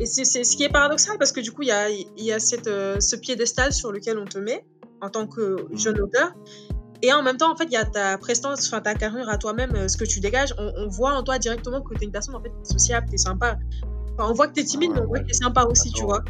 [0.01, 2.39] Et c'est ce qui est paradoxal parce que du coup, il y a, y a
[2.39, 4.65] cette, euh, ce piédestal sur lequel on te met
[4.99, 6.03] en tant que jeune mmh.
[6.03, 6.33] auteur.
[7.01, 9.37] Et en même temps, en fait, il y a ta prestance, enfin ta carrure à
[9.37, 10.53] toi-même, euh, ce que tu dégages.
[10.57, 13.17] On, voit en toi directement que tu es une personne en fait sociable, tu es
[13.17, 13.57] sympa.
[14.19, 16.03] on voit que tu es timide, mais on voit que tu es sympa aussi, tu
[16.03, 16.23] vois.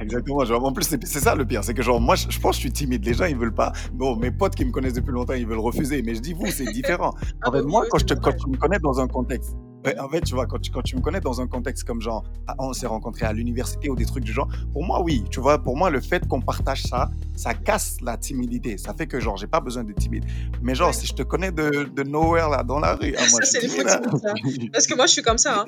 [0.00, 0.44] Exactement.
[0.44, 1.64] Genre, en plus, c'est ça le pire.
[1.64, 3.04] C'est que, genre, moi, je, pense que je suis timide.
[3.04, 3.72] Les gens, ils veulent pas.
[3.92, 6.02] Bon, mes potes qui me connaissent depuis longtemps, ils veulent refuser.
[6.02, 7.14] Mais je dis, vous, c'est différent.
[7.44, 9.56] en fait, moi, quand, je te, quand tu me connais dans un contexte,
[9.98, 12.24] en fait, tu vois, quand tu, quand tu me connais dans un contexte comme genre,
[12.46, 15.40] ah, on s'est rencontrés à l'université ou des trucs du genre, pour moi, oui, tu
[15.40, 18.76] vois, pour moi, le fait qu'on partage ça, ça casse la timidité.
[18.76, 20.24] Ça fait que, genre, j'ai pas besoin d'être timide.
[20.62, 23.42] Mais genre, si je te connais de, de nowhere, là, dans la rue, ah, moi,
[23.42, 24.00] ça, c'est hein.
[24.72, 25.60] Parce que moi, je suis comme ça.
[25.60, 25.66] Hein.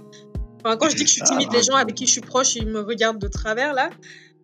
[0.65, 2.55] Enfin, quand je dis que je suis timide, les gens avec qui je suis proche,
[2.57, 3.91] ils me regardent de travers, là.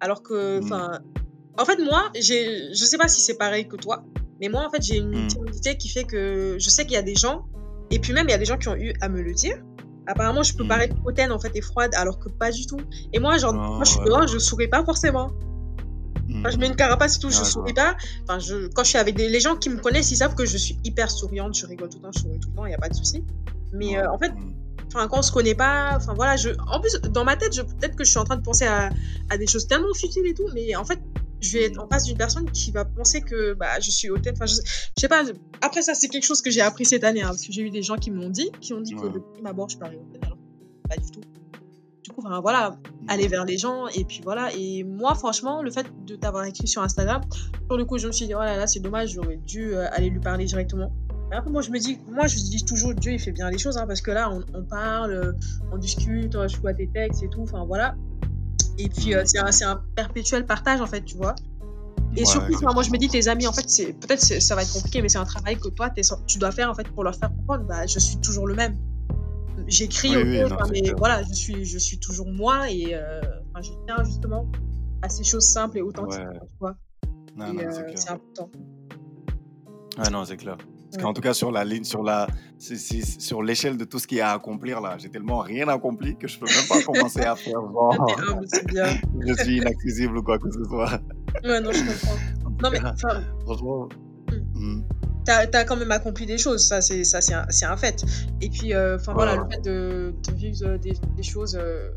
[0.00, 0.64] Alors que, mmh.
[0.64, 1.00] enfin,
[1.58, 4.04] en fait, moi, j'ai, je sais pas si c'est pareil que toi,
[4.40, 5.28] mais moi, en fait, j'ai une mmh.
[5.28, 7.46] timidité qui fait que je sais qu'il y a des gens,
[7.90, 9.56] et puis même, il y a des gens qui ont eu à me le dire.
[10.06, 10.68] Apparemment, je peux mmh.
[10.68, 12.80] paraître hautaine, en fait, et froide, alors que pas du tout.
[13.12, 15.32] Et moi, genre, moi, je suis dehors, je souris pas forcément.
[16.28, 17.96] je mets une carapace et tout, je souris pas.
[18.22, 20.46] Enfin, je, quand je suis avec des, les gens qui me connaissent, ils savent que
[20.46, 22.70] je suis hyper souriante, je rigole tout le temps, je souris tout le temps, il
[22.70, 23.24] n'y a pas de souci.
[23.72, 24.32] Mais euh, en fait,
[24.96, 27.62] enfin quand on se connaît pas enfin voilà je en plus dans ma tête je
[27.62, 28.90] peut-être que je suis en train de penser à,
[29.30, 30.98] à, des choses tellement futiles et tout mais en fait
[31.40, 34.34] je vais être en face d'une personne qui va penser que bah, je suis hautaine.
[34.34, 34.56] Enfin, je,
[34.96, 35.22] sais pas.
[35.60, 37.22] Après, ça, c'est quelque chose que j'ai appris cette année.
[37.22, 39.42] Hein, parce que j'ai eu des gens qui m'ont dit, qui ont dit que depuis
[39.42, 40.24] ma je parais hautaine.
[40.24, 40.38] Alors,
[40.88, 41.20] pas du tout.
[42.02, 42.78] Du coup, enfin, voilà,
[43.08, 43.86] aller vers les gens.
[43.88, 44.50] Et puis voilà.
[44.54, 47.22] Et moi, franchement, le fait de t'avoir écrit sur Instagram,
[47.68, 49.86] pour le coup, je me suis dit, oh là là, c'est dommage, j'aurais dû euh,
[49.92, 50.92] aller lui parler directement
[51.32, 53.76] après, moi, je me dis, moi, je dis toujours, Dieu, il fait bien les choses,
[53.76, 55.36] hein, parce que là, on, parle,
[55.72, 57.96] on discute, je vois tes textes et tout, enfin voilà.
[58.78, 61.34] Et puis, euh, c'est un, un, perpétuel partage, en fait, tu vois.
[62.16, 63.66] Et surtout, moi, je me dis, tes amis, en fait,
[64.00, 65.90] peut-être ça va être compliqué, mais c'est un travail que toi,
[66.26, 68.76] tu dois faire, en fait, pour leur faire comprendre, bah, je suis toujours le même.
[69.66, 70.44] J'écris, oui, mais
[70.96, 73.20] voilà, je suis, je suis toujours moi, et euh,
[73.60, 74.46] je tiens justement
[75.02, 76.76] à ces choses simples et authentiques, tu vois.
[77.40, 78.50] Euh, c'est important.
[79.98, 80.56] Ouais, non, c'est clair.
[80.96, 82.26] Parce qu'en tout cas, sur la ligne, sur la,
[82.58, 86.16] sur l'échelle de tout ce qu'il y a à accomplir là, j'ai tellement rien accompli
[86.16, 87.94] que je peux même pas commencer à faire genre.
[88.66, 88.86] bien.
[89.26, 90.98] je suis inaccessible ou quoi que ce soit.
[91.44, 92.16] Ouais, non, je comprends.
[92.62, 93.22] Non, mais enfin.
[93.44, 93.88] Franchement.
[94.54, 94.78] Hmm.
[94.78, 94.84] Hmm.
[95.26, 98.02] t'as as quand même accompli des choses, ça c'est ça c'est un, un, fait.
[98.40, 101.90] Et puis, euh, enfin voilà, le fait de, de vivre des, des choses, euh,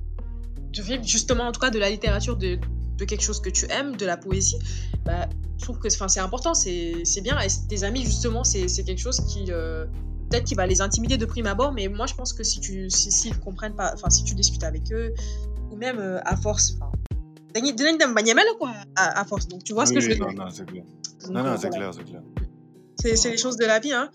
[0.74, 2.60] de vivre justement en tout cas de la littérature, de,
[3.00, 4.60] de quelque chose que tu aimes, de la poésie,
[5.06, 7.40] bah, je trouve que c'est important, c'est bien.
[7.40, 9.86] Et tes amis justement, c'est quelque chose qui euh,
[10.30, 12.90] peut-être qui va les intimider de prime abord, mais moi je pense que si tu
[12.90, 15.14] si, si comprennent pas, enfin si tu discutes avec eux,
[15.72, 16.78] ou même à force,
[18.58, 19.48] quoi, à, force.
[19.48, 20.28] Donc tu vois ce que je veux dire.
[20.28, 20.84] Non, non, c'est clair.
[21.30, 22.22] non, non, c'est clair, c'est clair.
[22.96, 23.94] C'est les choses de la vie.
[23.94, 24.12] Hein.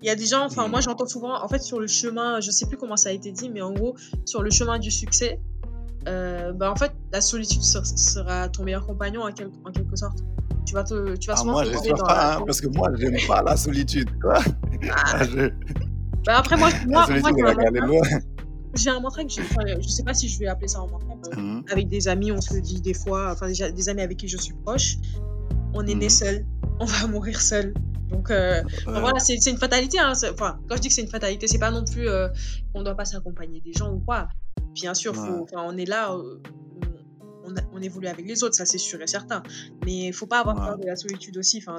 [0.00, 0.82] Il y a des gens, enfin, moi mmh.
[0.82, 3.50] j'entends souvent, en fait, sur le chemin, je sais plus comment ça a été dit,
[3.50, 5.40] mais en gros, sur le chemin du succès,
[6.06, 10.18] euh, bah, en fait, la solitude sera ton meilleur compagnon en, en quelque sorte.
[10.66, 13.16] Tu vas, te, tu vas ah, moi, je dans pas, hein, parce que moi, j'aime
[13.26, 14.38] pas la solitude, quoi.
[14.90, 15.22] Ah.
[16.26, 18.02] bah, après, moi, moi, moi
[18.74, 19.42] j'ai un mantra que j'ai,
[19.80, 21.64] je sais pas si je vais appeler ça un mantra, mmh.
[21.72, 24.36] avec des amis, on se le dit des fois, enfin, des amis avec qui je
[24.36, 24.96] suis proche,
[25.72, 26.10] on est né mmh.
[26.10, 26.46] seul,
[26.78, 27.72] on va mourir seul.
[28.10, 29.98] Donc euh, voilà, c'est une fatalité.
[29.98, 30.12] Hein.
[30.32, 32.28] Enfin, quand je dis que c'est une fatalité, c'est pas non plus euh,
[32.72, 34.28] qu'on doit pas s'accompagner des gens ou quoi.
[34.80, 36.40] Bien sûr, faut, on est là, euh,
[37.44, 39.42] on, on, évolue avec les autres, ça c'est sûr et certain.
[39.84, 41.62] Mais il faut pas avoir peur de la solitude aussi.
[41.66, 41.78] Enfin,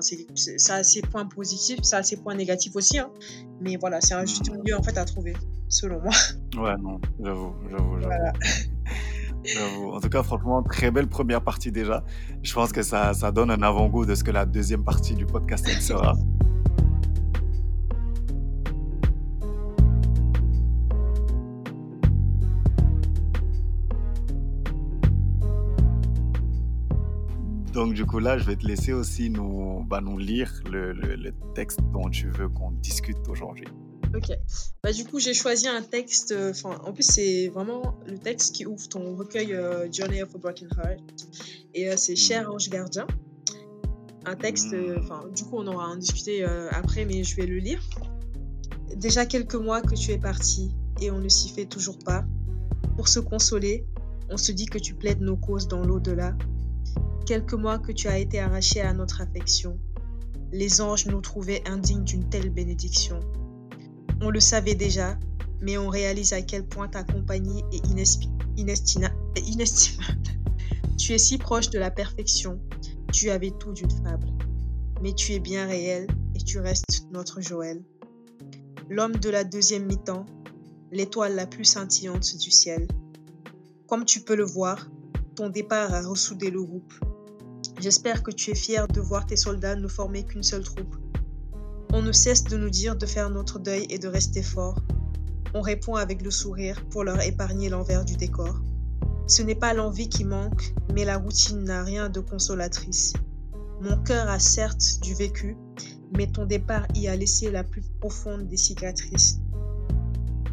[0.58, 3.00] ça a ses points positifs, ça a ses points négatifs aussi.
[3.00, 3.10] Hein.
[3.62, 5.34] Mais voilà, c'est un juste milieu en fait à trouver,
[5.70, 6.14] selon moi.
[6.58, 8.34] Ouais, non, j'avoue, j'avoue, Voilà.
[9.82, 12.04] En tout cas, franchement, très belle première partie déjà.
[12.44, 15.26] Je pense que ça, ça donne un avant-goût de ce que la deuxième partie du
[15.26, 16.14] podcast sera.
[27.80, 31.32] Donc du coup là, je vais te laisser aussi nous, bah, nous lire le, le
[31.56, 33.68] texte dont tu veux qu'on discute aujourd'hui.
[34.14, 34.38] Ok.
[34.84, 36.34] Bah, du coup, j'ai choisi un texte.
[36.34, 40.38] Euh, en plus, c'est vraiment le texte qui ouvre ton recueil euh, Journey of a
[40.40, 41.00] Broken Heart.
[41.74, 43.08] Et euh, c'est Cher Ange Gardien.
[44.26, 44.76] Un texte.
[44.98, 47.82] Enfin, du coup, on aura en discuter après, mais je vais le lire.
[48.98, 52.26] Déjà quelques mois que tu es parti et on ne s'y fait toujours pas.
[52.98, 53.86] Pour se consoler,
[54.30, 56.36] on se dit que tu plaides nos causes dans l'au-delà.
[57.30, 59.78] Quelques mois que tu as été arraché à notre affection.
[60.52, 63.20] Les anges nous trouvaient indignes d'une telle bénédiction.
[64.20, 65.16] On le savait déjà,
[65.62, 67.86] mais on réalise à quel point ta compagnie est
[68.58, 69.14] inestimable.
[70.98, 72.60] Tu es si proche de la perfection,
[73.14, 74.34] tu avais tout d'une fable.
[75.04, 77.84] Mais tu es bien réel et tu restes notre Joël.
[78.90, 80.26] L'homme de la deuxième mi-temps,
[80.92, 82.88] l'étoile la plus scintillante du ciel.
[83.86, 84.90] Comme tu peux le voir,
[85.36, 86.92] ton départ a ressoudé le groupe.
[87.80, 90.98] J'espère que tu es fier de voir tes soldats ne former qu'une seule troupe.
[91.94, 94.78] On ne cesse de nous dire de faire notre deuil et de rester fort.
[95.54, 98.60] On répond avec le sourire pour leur épargner l'envers du décor.
[99.28, 103.14] Ce n'est pas l'envie qui manque, mais la routine n'a rien de consolatrice.
[103.82, 105.56] Mon cœur a certes du vécu,
[106.18, 109.40] mais ton départ y a laissé la plus profonde des cicatrices.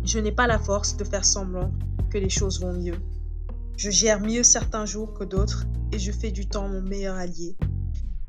[0.05, 1.73] Je n'ai pas la force de faire semblant
[2.09, 3.01] que les choses vont mieux.
[3.77, 7.57] Je gère mieux certains jours que d'autres et je fais du temps mon meilleur allié.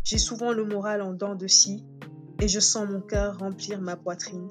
[0.03, 1.85] J'ai souvent le moral en dents de scie
[2.41, 4.49] et je sens mon cœur remplir ma poitrine.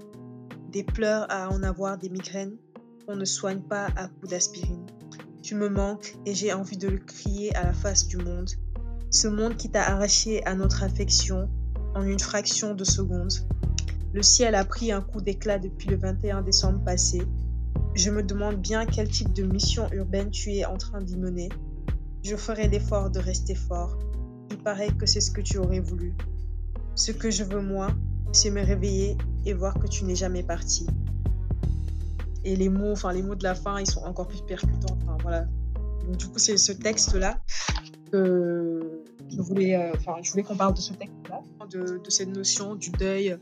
[0.73, 2.57] Des pleurs à en avoir des migraines
[3.07, 4.87] qu'on ne soigne pas à coups d'aspirine.
[5.43, 8.49] Tu me manques et j'ai envie de le crier à la face du monde.
[9.11, 11.51] Ce monde qui t'a arraché à notre affection
[11.95, 13.33] en une fraction de seconde.
[14.15, 17.21] Le ciel a pris un coup d'éclat depuis le 21 décembre passé.
[17.97, 21.49] Je me demande bien quel type de mission urbaine tu es en train d'y mener.
[22.23, 23.99] Je ferai l'effort de rester fort.
[24.51, 26.15] Il paraît que c'est ce que tu aurais voulu.
[26.95, 27.89] Ce que je veux moi,
[28.33, 30.87] c'est me réveiller et voir que tu n'es jamais parti.
[32.45, 34.99] Et les mots, enfin les mots de la fin, ils sont encore plus percutants.
[35.03, 35.47] Enfin voilà.
[36.19, 37.41] Du coup, c'est ce texte-là
[38.13, 42.75] que je voulais, euh, enfin voulais qu'on parle de ce texte-là, de, de, cette notion
[42.75, 43.39] du deuil.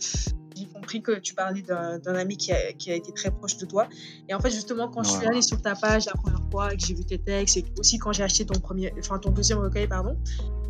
[0.55, 3.67] J'ai compris que tu parlais d'un ami qui a, qui a, été très proche de
[3.67, 3.89] toi.
[4.29, 6.77] Et en fait, justement, quand je suis allée sur ta page la première fois et
[6.77, 9.59] que j'ai vu tes textes, et aussi quand j'ai acheté ton premier, enfin ton deuxième
[9.59, 10.17] recueil, pardon,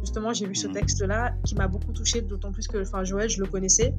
[0.01, 0.73] justement, j'ai vu ce mmh.
[0.73, 3.95] texte-là qui m'a beaucoup touchée, d'autant plus que enfin, Joël, je le connaissais.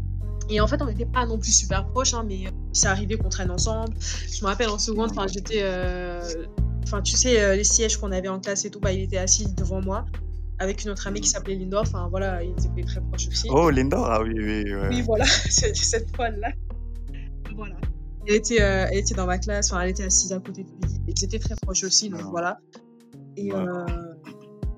[0.49, 3.29] Et en fait, on n'était pas non plus super proches, hein, mais c'est arrivé qu'on
[3.29, 3.93] traîne ensemble.
[3.99, 5.61] Je me rappelle en seconde, enfin, j'étais.
[5.61, 6.45] Euh,
[6.83, 9.17] enfin, tu sais, euh, les sièges qu'on avait en classe et tout, bah, il était
[9.17, 10.05] assis devant moi
[10.59, 11.31] avec une autre amie qui mmh.
[11.31, 11.81] s'appelait Lindor.
[11.81, 13.47] Enfin, voilà, ils étaient très proches aussi.
[13.49, 14.63] Oh, Lindor, ah oui, oui.
[14.89, 16.51] Oui, voilà, cette fois-là.
[17.55, 17.75] Voilà.
[18.27, 20.69] Elle était, euh, elle était dans ma classe, enfin, elle était assise à côté de
[20.69, 20.99] lui.
[21.07, 22.59] Ils étaient très proches aussi, donc voilà.
[23.37, 23.51] Et.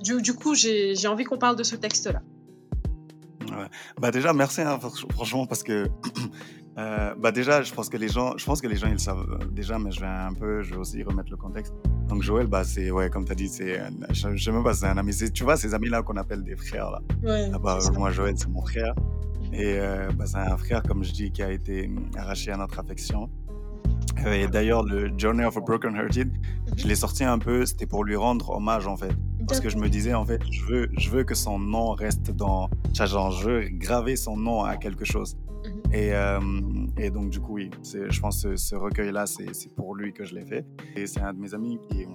[0.02, 2.22] Du, coup, j'ai envie qu'on parle de ce texte-là.
[3.42, 3.68] Ouais.
[4.00, 4.80] Bah déjà, merci hein,
[5.12, 5.88] franchement parce que
[6.78, 9.26] euh, bah déjà, je pense que les gens, je pense que les gens ils savent
[9.42, 11.74] euh, déjà, mais je vais un peu, je vais aussi remettre le contexte.
[12.08, 14.86] Donc Joël, bah c'est ouais, comme tu as dit, c'est, je, sais même pas, c'est
[14.86, 15.14] un ami.
[15.34, 17.02] Tu vois, ces amis là qu'on appelle des frères là.
[17.24, 18.94] Ouais, ah bah, moi Joël, c'est mon frère.
[19.54, 22.80] Et euh, bah, c'est un frère, comme je dis, qui a été arraché à notre
[22.80, 23.30] affection.
[24.26, 26.32] Et d'ailleurs, le Journey of a Broken Hearted,
[26.76, 26.90] je Mhm.
[26.90, 29.12] l'ai sorti un peu, c'était pour lui rendre hommage, en fait.
[29.48, 32.32] Parce que je me disais, en fait, je veux, je veux que son nom reste
[32.32, 32.70] dans...
[32.94, 35.38] Genre, je veux graver son nom à quelque chose.
[35.94, 36.40] Et, euh,
[36.98, 40.36] et donc, du coup, oui, je pense que ce, recueil-là, c'est pour lui que je
[40.36, 40.66] l'ai fait.
[40.96, 42.06] Et c'est un de mes amis qui,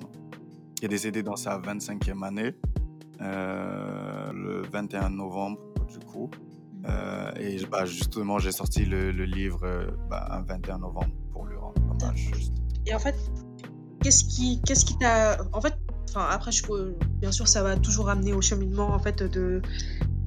[0.74, 2.54] qui est décédé dans sa 25e année,
[3.20, 5.58] euh, le 21 novembre,
[5.88, 6.30] du coup.
[6.88, 11.46] Euh, et bah, justement, j'ai sorti le, le livre euh, bah, un 21 novembre pour
[11.46, 12.30] lui rendre hommage.
[12.86, 13.14] Et en fait,
[14.02, 15.74] qu'est-ce qui qu'est-ce qui t'a en fait
[16.14, 16.50] après
[17.20, 19.62] bien sûr ça va toujours amener au cheminement en fait de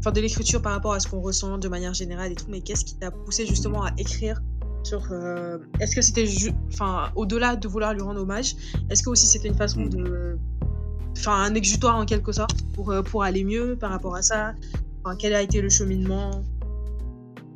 [0.05, 2.61] enfin de l'écriture par rapport à ce qu'on ressent de manière générale et tout mais
[2.61, 4.39] qu'est-ce qui t'a poussé justement à écrire
[4.83, 6.27] sur euh, est-ce que c'était
[6.71, 8.55] enfin au-delà de vouloir lui rendre hommage
[8.91, 9.89] est-ce que aussi c'était une façon Mm.
[9.89, 10.37] de
[11.17, 14.53] enfin un exutoire en quelque sorte pour euh, pour aller mieux par rapport à ça?
[15.03, 16.43] Enfin quel a été le cheminement?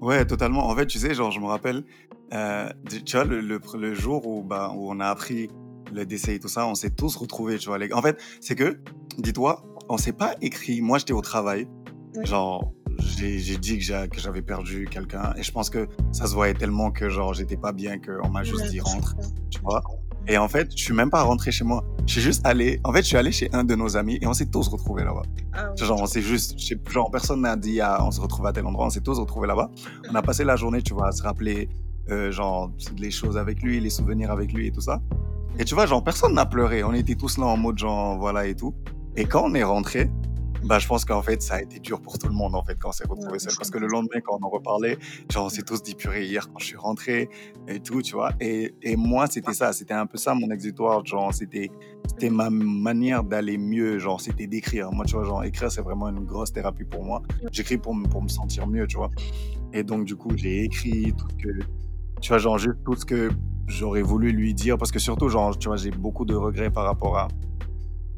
[0.02, 0.66] Ouais, totalement.
[0.70, 1.84] En fait, tu sais, genre, je me rappelle,
[2.34, 5.50] euh, tu tu vois, le, le, le jour où, bah, où on a appris
[5.94, 7.78] le décès et tout ça, on s'est tous retrouvés, tu vois.
[7.78, 8.80] les- En fait, c'est que,
[9.18, 10.80] dis-toi, on s'est pas écrit.
[10.82, 11.68] Moi, j'étais au travail.
[12.20, 12.26] Ouais.
[12.26, 15.34] Genre, j'ai j'ai dit que j'a- que j'avais perdu quelqu'un.
[15.38, 18.44] Et je pense que ça se voyait tellement que, genre, j'étais pas bien qu'on m'a
[18.44, 19.16] juste Ouais, dit rentre,
[19.50, 19.82] tu vois.
[20.28, 21.84] Et en fait, je suis même pas rentré chez moi.
[22.06, 22.80] Je suis juste allé.
[22.84, 25.04] En fait, je suis allé chez un de nos amis et on s'est tous retrouvés
[25.04, 25.24] là-bas.
[25.54, 25.72] Ah.
[25.76, 26.56] Genre, on s'est juste,
[26.92, 29.48] genre, personne n'a dit, ah, on se retrouve à tel endroit, on s'est tous retrouvés
[29.48, 29.72] là-bas.
[30.12, 31.70] On a passé la journée, tu vois, à se rappeler,
[32.12, 35.02] euh, genre, les choses avec lui, les souvenirs avec lui et tout ça.
[35.58, 36.84] Et tu vois, genre, personne n'a pleuré.
[36.84, 38.76] On était tous là en mode, genre, voilà et tout.
[39.16, 40.12] Et quand on est rentré,
[40.64, 42.76] bah, je pense qu'en fait, ça a été dur pour tout le monde, en fait,
[42.80, 43.52] quand on s'est Ouais, seuls.
[43.52, 44.98] je Parce que le lendemain, quand on en reparlait,
[45.32, 47.30] genre, on s'est tous dit, purée, hier, quand je suis rentré
[47.68, 48.32] et tout, tu vois.
[48.40, 49.74] Et, et moi, c'était ça.
[49.74, 51.06] C'était un peu ça, mon exutoire.
[51.06, 51.72] Genre, c'était,
[52.08, 54.00] c'était ma manière d'aller mieux.
[54.00, 54.92] Genre, c'était d'écrire.
[54.92, 57.22] Moi, tu vois, genre, écrire, c'est vraiment une grosse thérapie pour moi.
[57.52, 59.12] J'écris pour, me- pour me sentir mieux, tu vois.
[59.74, 61.60] Et donc, du coup, j'ai écrit tout ce que,
[62.22, 63.30] tu vois, genre, juste tout ce que
[63.68, 64.78] j'aurais voulu lui dire.
[64.78, 67.28] Parce que surtout, genre, tu vois, j'ai beaucoup de regrets par rapport à,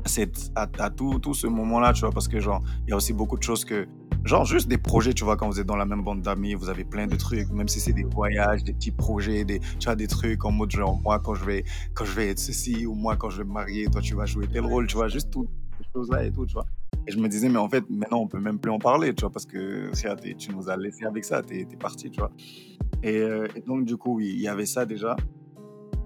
[0.05, 3.13] cette, à, tout, tout ce moment-là, tu vois, parce que, genre, il y a aussi
[3.13, 3.87] beaucoup de choses que,
[4.23, 6.69] genre, juste des projets, tu vois, quand vous êtes dans la même bande d'amis, vous
[6.69, 9.95] avez plein de trucs, même si c'est des voyages, des petits projets, des, tu vois,
[9.95, 12.93] des trucs en mode, genre, moi, quand je vais, quand je vais être ceci, ou
[12.93, 15.31] moi, quand je vais me marier, toi, tu vas jouer tel rôle, tu vois, juste
[15.31, 16.65] toutes ces choses-là et tout, tu vois.
[17.07, 19.21] Et je me disais, mais en fait, maintenant, on peut même plus en parler, tu
[19.21, 19.91] vois, parce que
[20.37, 22.31] tu nous as laissé avec ça, t'es es parti, tu vois.
[23.03, 25.15] Et, euh, donc, du coup, il y avait ça déjà.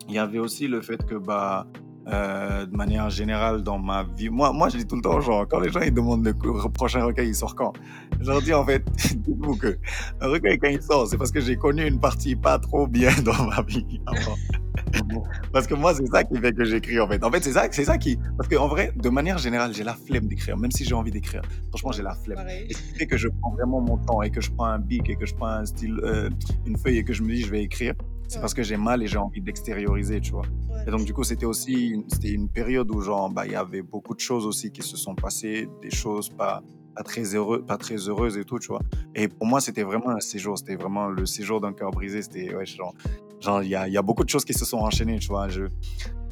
[0.07, 1.67] Il y avait aussi le fait que, bah,
[2.07, 5.47] euh, de manière générale, dans ma vie, moi, moi, je dis tout le temps, genre,
[5.47, 7.73] quand les gens ils demandent le co- prochain recueil, il sort quand?
[8.21, 8.83] Je leur dis, en fait,
[9.15, 9.77] dites-vous que
[10.21, 13.11] un recueil, quand il sort, c'est parce que j'ai connu une partie pas trop bien
[13.23, 14.35] dans ma vie avant.
[15.53, 17.23] Parce que moi, c'est ça qui fait que j'écris, en fait.
[17.23, 18.17] En fait, c'est ça, c'est ça qui.
[18.37, 21.41] Parce qu'en vrai, de manière générale, j'ai la flemme d'écrire, même si j'ai envie d'écrire.
[21.69, 22.37] Franchement, j'ai la flemme.
[22.37, 22.67] Pareil.
[22.69, 24.79] Et ce qui fait que je prends vraiment mon temps et que je prends un
[24.79, 26.29] bic et que je prends un style, euh,
[26.65, 27.93] une feuille et que je me dis, je vais écrire,
[28.27, 28.41] c'est Ouais.
[28.41, 30.41] parce que j'ai mal et j'ai envie d'extérioriser, tu vois.
[30.69, 30.83] Ouais.
[30.87, 33.55] Et donc, du coup, c'était aussi une, c'était une période où, genre, bah, il y
[33.55, 36.61] avait beaucoup de choses aussi qui se sont passées, des choses pas,
[36.95, 38.81] pas, très, heureux, pas très heureuses et tout, tu vois.
[39.15, 42.21] Et pour moi, c'était vraiment un séjour, c'était vraiment le séjour d'un cœur brisé.
[42.21, 42.93] C'était, ouais, genre,
[43.39, 45.27] genre, il y a, il y a beaucoup de choses qui se sont enchaînées, tu
[45.27, 45.47] vois.
[45.49, 45.63] Je,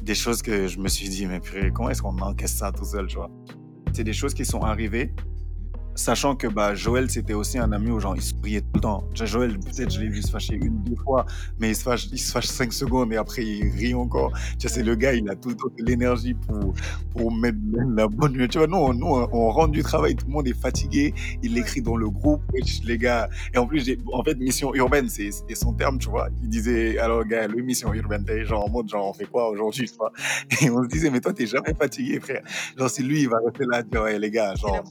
[0.02, 2.84] des choses que je me suis dit, mais purée, comment est-ce qu'on encaisse ça tout
[2.84, 3.30] seul, tu vois?
[3.92, 5.12] C'est des choses qui sont arrivées,
[5.94, 9.08] sachant que bah, Joël, c'était aussi un ami où genre, il souriait tout le temps.
[9.14, 11.26] Joël, peut-être je l'ai vu se fâcher une, deux fois,
[11.58, 14.32] mais il se fâche, il se fâche cinq secondes et après il rit encore.
[14.58, 16.74] Tu vois, c'est le gars, il a tout le temps de l'énergie pour,
[17.12, 17.58] pour mettre
[17.94, 18.48] la bonne humeur.
[18.48, 21.54] Tu vois, nous, on, nous, on rentre du travail, tout le monde est fatigué, il
[21.54, 22.42] l'écrit dans le groupe,
[22.84, 23.28] les gars.
[23.52, 26.28] Et en plus, en fait, mission urbaine, c'est, son terme, tu vois.
[26.42, 29.48] Il disait, alors, gars, le mission urbaine, t'es genre en mode, genre, on fait quoi
[29.48, 30.12] aujourd'hui, tu vois?
[30.62, 32.42] Et on se disait, mais toi, t'es jamais fatigué, frère.
[32.76, 34.82] Genre, c'est lui, il va rester là, dire, ouais, les gars, genre,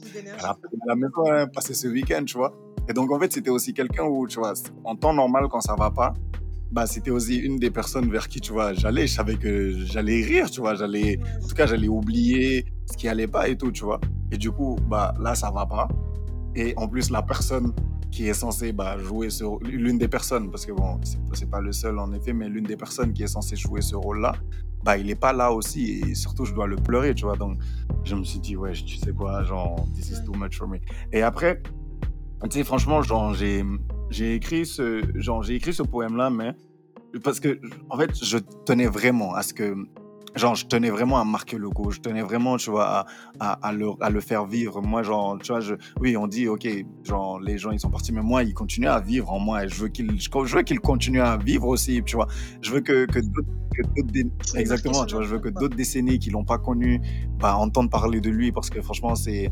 [0.94, 2.52] la, maison, hein, passer ce week-end, tu vois.
[2.88, 4.54] Et donc, en fait, c'était aussi quelqu'un où, tu vois,
[4.84, 6.12] en temps normal, quand ça va pas,
[6.70, 10.22] bah, c'était aussi une des personnes vers qui, tu vois, j'allais, je savais que j'allais
[10.22, 13.70] rire, tu vois, j'allais, en tout cas, j'allais oublier ce qui allait pas et tout,
[13.70, 14.00] tu vois.
[14.32, 15.88] Et du coup, bah, là, ça va pas.
[16.56, 17.72] Et en plus, la personne
[18.10, 21.00] qui est censée bah, jouer ce l'une des personnes, parce que bon,
[21.32, 23.96] c'est pas le seul en effet, mais l'une des personnes qui est censée jouer ce
[23.96, 24.34] rôle-là,
[24.84, 27.36] bah, il est pas là aussi, et surtout, je dois le pleurer, tu vois.
[27.36, 27.58] Donc,
[28.04, 30.78] je me suis dit, ouais, tu sais quoi, genre, this is too much for me.
[31.12, 31.62] Et après,
[32.42, 33.64] tu sais, franchement, genre, j'ai,
[34.10, 36.54] j'ai écrit ce, genre, j'ai écrit ce poème-là, mais
[37.22, 39.74] parce que, en fait, je tenais vraiment à ce que,
[40.34, 41.90] genre, je tenais vraiment à marquer le coup.
[41.90, 43.06] Je tenais vraiment, tu vois, à,
[43.40, 44.82] à, à le, à le faire vivre.
[44.82, 46.66] Moi, genre, tu vois, je, oui, on dit, ok,
[47.02, 49.68] genre, les gens, ils sont partis, mais moi, ils continuent à vivre en moi et
[49.68, 52.28] je veux qu'ils, je, je veux qu'ils continuent à vivre aussi, tu vois.
[52.60, 56.44] Je veux que, que d'autres, exactement, tu vois, je veux que d'autres décennies qui l'ont
[56.44, 57.00] pas connu,
[57.38, 59.50] bah, entendent parler de lui parce que franchement, c'est,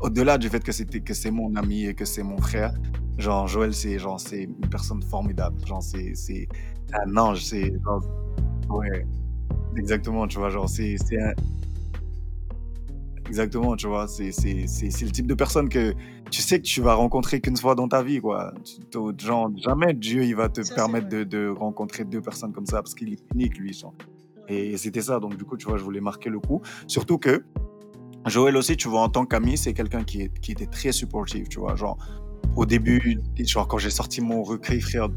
[0.00, 2.72] au-delà du fait que c'était, que c'est mon ami et que c'est mon frère,
[3.18, 5.66] Genre, Joël, c'est genre, c'est une personne formidable.
[5.66, 6.46] Genre, c'est, c'est
[6.92, 7.44] un ange.
[7.44, 7.72] C'est
[8.70, 9.06] ouais,
[9.78, 10.50] exactement, tu vois.
[10.50, 11.32] Genre, c'est, c'est un,
[13.28, 15.94] Exactement, tu vois, c'est le type de personne que
[16.30, 18.54] tu sais que tu vas rencontrer qu'une fois dans ta vie, quoi.
[19.18, 22.94] Genre, jamais Dieu, il va te permettre de, de, rencontrer deux personnes comme ça, parce
[22.94, 23.74] qu'il est unique, lui.
[23.74, 23.94] Genre.
[24.48, 26.62] Et c'était ça, donc du coup, tu vois, je voulais marquer le coup.
[26.86, 27.44] Surtout que
[28.24, 31.60] Joël aussi, tu vois, en tant qu'ami, c'est quelqu'un qui, qui était très supportif, tu
[31.60, 31.98] vois, genre...
[32.56, 35.08] Au début, genre quand j'ai sorti mon recueil, frère,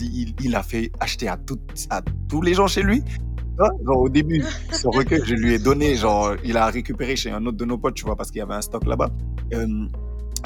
[0.00, 1.58] il, il a fait acheter à, tout,
[1.90, 3.02] à tous les gens chez lui
[3.58, 4.42] genre, au début,
[4.72, 7.78] ce recueil, je lui ai donné, genre, il a récupéré chez un autre de nos
[7.78, 9.10] potes, tu vois, parce qu'il y avait un stock là-bas.
[9.54, 9.66] Euh,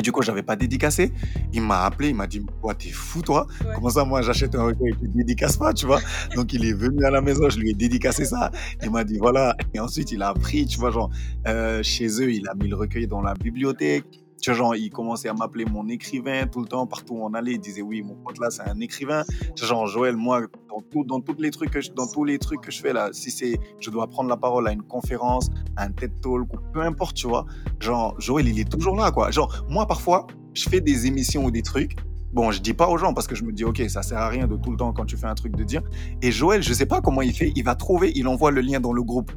[0.03, 1.13] du coup, j'avais pas dédicacé.
[1.53, 4.65] Il m'a appelé, il m'a dit Quoi, t'es fou, toi Comment ça, moi, j'achète un
[4.65, 6.01] recueil et tu dédicaces pas, tu vois?
[6.37, 8.51] Donc, il est venu à la maison, je lui ai dédicacé ça.
[8.83, 9.55] Il m'a dit Voilà.
[9.75, 11.11] Et ensuite, il a pris, tu vois, genre,
[11.47, 14.07] euh, chez eux, il a mis le recueil dans la bibliothèque.
[14.41, 17.35] Tu vois, genre, il commençait à m'appeler mon écrivain tout le temps, partout où on
[17.35, 17.53] allait.
[17.53, 19.23] Il disait, oui, mon pote là, c'est un écrivain.
[19.55, 22.61] Tu vois, genre, Joël, moi, dans, tout, dans, les trucs je, dans tous les trucs
[22.61, 25.85] que je fais là, si c'est, je dois prendre la parole à une conférence, à
[25.85, 27.47] un TED Talk, peu importe, tu vois,
[27.81, 29.31] genre, Joël, il est toujours là, quoi.
[29.31, 31.97] Genre, moi, parfois, je fais des émissions ou des trucs.
[32.33, 34.29] Bon, je dis pas aux gens parce que je me dis, OK, ça sert à
[34.29, 35.83] rien de tout le temps quand tu fais un truc de dire.
[36.23, 38.79] Et Joël, je sais pas comment il fait, il va trouver, il envoie le lien
[38.79, 39.33] dans le groupe.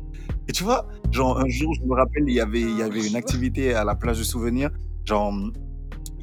[0.48, 3.08] Et tu vois, genre, un jour, je me rappelle, il y avait, il y avait
[3.08, 4.70] une activité à la plage du souvenir.
[5.06, 5.34] Genre,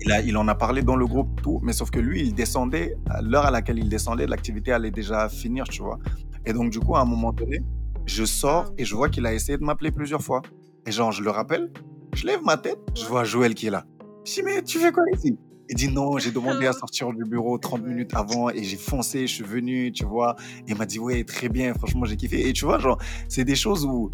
[0.00, 2.34] il, a, il en a parlé dans le groupe, tout, mais sauf que lui, il
[2.34, 5.98] descendait, à l'heure à laquelle il descendait, l'activité allait déjà finir, tu vois.
[6.46, 7.60] Et donc, du coup, à un moment donné,
[8.06, 10.42] je sors et je vois qu'il a essayé de m'appeler plusieurs fois.
[10.86, 11.70] Et genre, je le rappelle,
[12.14, 13.84] je lève ma tête, je vois Joël qui est là.
[14.24, 15.38] Je dis, mais tu fais quoi ici?
[15.68, 19.28] Il dit, non, j'ai demandé à sortir du bureau 30 minutes avant et j'ai foncé,
[19.28, 20.34] je suis venu, tu vois.
[20.66, 22.48] Et il m'a dit, ouais, très bien, franchement, j'ai kiffé.
[22.48, 24.10] Et tu vois, genre, c'est des choses où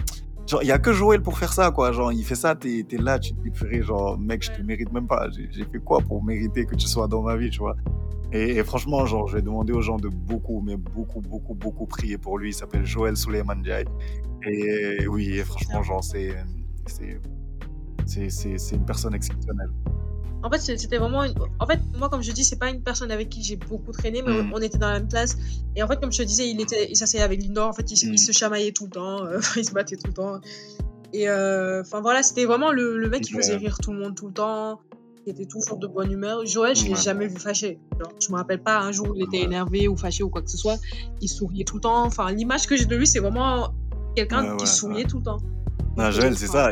[0.46, 1.90] Genre, il y a que Joël pour faire ça, quoi.
[1.90, 4.92] Genre, il fait ça, t'es es là, tu te dis, genre, mec, je te mérite
[4.92, 5.28] même pas.
[5.30, 7.74] J'ai fait quoi pour mériter que tu sois dans ma vie, tu vois?
[8.32, 12.18] Et, franchement, genre, je vais demander aux gens de beaucoup, mais beaucoup, beaucoup, beaucoup prier
[12.18, 12.50] pour lui.
[12.50, 13.84] Il s'appelle Joël Suleiman Jai.
[14.44, 16.36] Et oui, franchement, genre, c'est
[18.06, 19.70] c'est une personne exceptionnelle.
[20.46, 21.24] En fait, c'était vraiment.
[21.58, 24.22] En fait, moi, comme je dis, c'est pas une personne avec qui j'ai beaucoup traîné,
[24.22, 24.52] mais mm.
[24.54, 25.36] on était dans la même classe.
[25.74, 26.86] Et en fait, comme je te disais, il, était...
[26.88, 27.68] il s'asseyait avec Lindor.
[27.68, 28.16] En fait, il, mm.
[28.16, 29.24] se chamaillait tout le temps.
[29.24, 30.40] Euh, il se battait tout le temps.
[31.12, 34.14] Et euh, enfin, voilà, c'était vraiment le, le mec qui faisait rire tout le monde
[34.14, 34.78] tout le temps.
[35.24, 36.46] Qui était toujours de bonne humeur.
[36.46, 37.80] Joël, je l'ai jamais vu fâché.
[37.98, 40.42] Genre, je me rappelle pas un jour où il était énervé ou fâché ou quoi
[40.42, 40.78] que ce soit.
[41.20, 42.04] Il souriait tout le temps.
[42.04, 43.74] Enfin, l'image que j'ai de lui, c'est vraiment
[44.14, 45.38] quelqu'un qui souriait tout le temps.
[45.96, 46.70] Non, Joël, c'est ça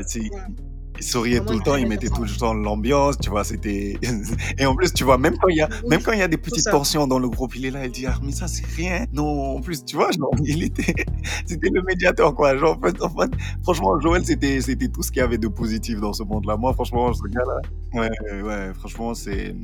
[1.04, 3.98] il souriait tout le temps, il mettait tout le temps l'ambiance, tu vois, c'était...
[4.58, 6.28] Et en plus, tu vois, même quand il y a, même quand il y a
[6.28, 8.64] des petites tensions dans le groupe, il est là, il dit, ah, mais ça, c'est
[8.64, 9.04] rien.
[9.12, 10.94] Non, en plus, tu vois, genre, il était,
[11.46, 12.56] c'était le médiateur, quoi.
[12.56, 13.30] Genre, en fait, en fait
[13.62, 16.56] franchement, Joël, c'était, c'était tout ce qu'il y avait de positif dans ce monde-là.
[16.56, 17.60] Moi, franchement, ce gars-là,
[18.00, 19.54] ouais, ouais, franchement, c'est,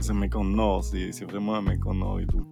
[0.00, 2.46] c'est un mec en or, c'est, c'est vraiment un mec en or et tout.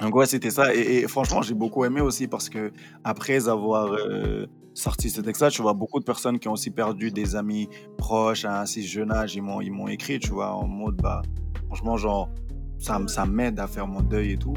[0.00, 0.74] Donc ouais, c'était ça.
[0.74, 2.72] Et, franchement, j'ai beaucoup aimé aussi parce que
[3.04, 7.10] après avoir euh, sorti ce texte-là, tu vois, beaucoup de personnes qui ont aussi perdu
[7.10, 10.52] des amis proches à un si jeune âge, ils m'ont, ils m'ont écrit, tu vois,
[10.52, 11.22] en mode, bah,
[11.66, 12.28] franchement, genre,
[12.78, 14.54] ça, ça m'aide à faire mon deuil et tout.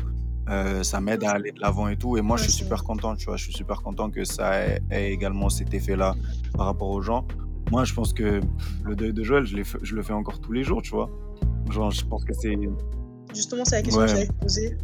[0.50, 2.18] Euh, ça m'aide à aller de l'avant et tout.
[2.18, 4.82] Et moi, je suis super content, tu vois, je suis super content que ça ait,
[5.14, 6.16] également cet effet-là
[6.56, 7.26] par rapport aux gens.
[7.72, 8.42] Moi, je pense que
[8.84, 11.10] le deuil de Joël, je, je le fais encore tous les jours, tu vois.
[11.70, 12.58] Genre, je pense que c'est...
[13.34, 14.78] Justement, c'est la question que j'allais te poser.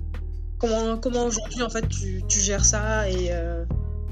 [0.60, 3.32] Comment, comment aujourd'hui, en fait, tu, tu gères ça et...
[3.32, 3.66] Euh,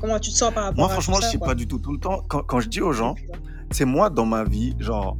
[0.04, 1.80] Comment tu te sens par rapport moi, franchement, je ne sais pas du tout.
[1.80, 3.16] Tout le temps, quand, quand je dis aux gens,
[3.72, 5.16] c'est moi dans ma vie, genre,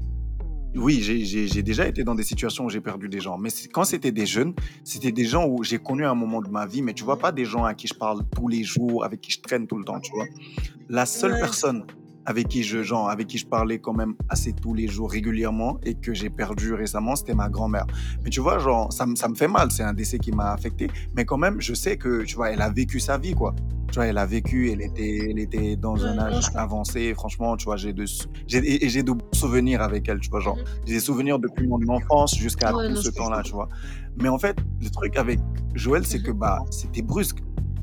[0.76, 3.38] oui, j'ai déjà été dans des situations où j'ai perdu des gens.
[3.38, 6.66] Mais quand c'était des jeunes, c'était des gens où j'ai connu un moment de ma
[6.66, 9.22] vie, mais tu vois, pas des gens à qui je parle tous les jours, avec
[9.22, 10.26] qui je traîne tout le temps, tu vois.
[10.90, 11.86] La seule personne
[12.26, 15.80] avec qui je genre, avec qui je parlais quand même assez tous les jours régulièrement
[15.84, 17.86] et que j'ai perdu récemment, c'était ma grand-mère.
[18.24, 20.88] Mais tu vois, genre, ça, ça me fait mal, c'est un décès qui m'a affecté,
[21.16, 23.54] mais quand même, je sais que, tu vois, elle a vécu sa vie, quoi.
[23.88, 27.66] Tu vois, elle a vécu, elle était, elle était dans un âge avancé, franchement, tu
[27.66, 28.06] vois, j'ai de,
[28.48, 31.80] j'ai, j'ai de souvenirs avec elle, tu vois, genre, mmh j'ai des souvenirs depuis mon
[31.90, 33.70] enfance jusqu'à tout ce temps-là, tu vois.
[34.22, 35.40] Mais en fait, le truc avec
[35.76, 37.40] Joël, c'est que, bah, c'était brusque.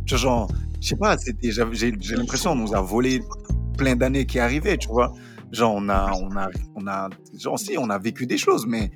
[0.06, 3.22] Tu vois, genre, je sais pas, c'était, j'ai, j'ai l'impression, on nous a volé
[3.80, 5.14] plein d'années qui arrivaient, tu vois.
[5.52, 7.08] Genre, on a, on a, on a,
[7.38, 8.90] genre, si, on a vécu des choses, mais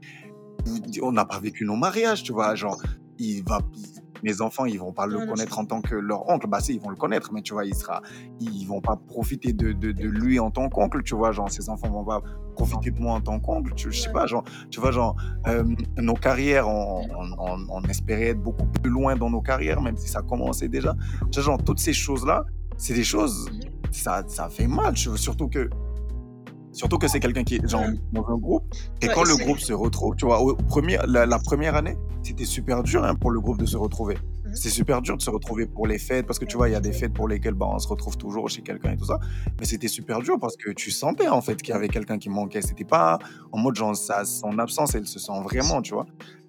[1.03, 2.55] on n'a pas vécu nos mariages, tu vois.
[2.55, 2.81] Genre,
[3.19, 3.61] il va,
[4.23, 6.47] mes enfants, ils vont pas le connaître en tant que leur oncle.
[6.47, 8.03] Bah, si, ils vont le connaître, mais tu vois, il sera,
[8.41, 11.33] ils vont pas profiter de, de, de lui en tant qu'oncle, tu vois.
[11.33, 12.21] Genre, ses enfants vont pas
[12.55, 13.73] profiter de moi en tant qu'oncle.
[13.75, 15.17] Tu, je sais pas, genre, tu vois, genre,
[15.49, 15.65] euh,
[15.97, 17.09] nos carrières, on,
[17.39, 20.95] on, on, espérait être beaucoup plus loin dans nos carrières, même si ça commençait déjà.
[21.33, 22.45] Tu vois, genre, toutes ces choses-là,
[22.77, 23.51] c'est des choses
[23.91, 24.97] ça, ça fait mal.
[24.97, 25.71] Surtout que
[26.73, 28.65] Surtout que c'est quelqu'un qui est genre, dans un groupe.
[29.01, 31.97] Et Ouais, quand le groupe se retrouve, tu vois, au premier, la, la première année,
[32.21, 34.17] c'était super dur hein, pour le groupe de se retrouver.
[34.45, 34.57] Mhm.
[34.57, 36.75] C'est super dur de se retrouver pour les fêtes parce que tu vois, il y
[36.75, 39.21] a des fêtes pour lesquelles bah, on se retrouve toujours chez quelqu'un et tout ça.
[39.61, 42.29] Mais c'était super dur parce que tu sentais en fait qu'il y avait quelqu'un qui
[42.29, 42.61] manquait.
[42.61, 43.21] C'était pas
[43.53, 46.07] en mode genre ça, son absence, elle se sent vraiment, tu vois.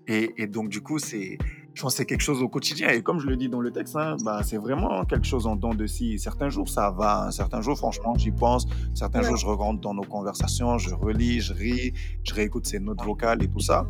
[0.07, 1.38] Et, et donc, du coup, c'est,
[1.76, 2.88] je pense que c'est quelque chose au quotidien.
[2.89, 5.57] Et comme je le dis dans le texte, hein, bah, c'est vraiment quelque chose en
[5.57, 6.17] dents de scie.
[6.17, 7.26] Certains jours, ça va.
[7.26, 7.32] hein.
[7.32, 8.65] Certains jours, franchement, j'y pense.
[8.93, 9.26] Certains Ouais.
[9.28, 13.43] jours, je rentre dans nos conversations, je relis, je ris, je réécoute ses notes vocales
[13.43, 13.86] et tout ça.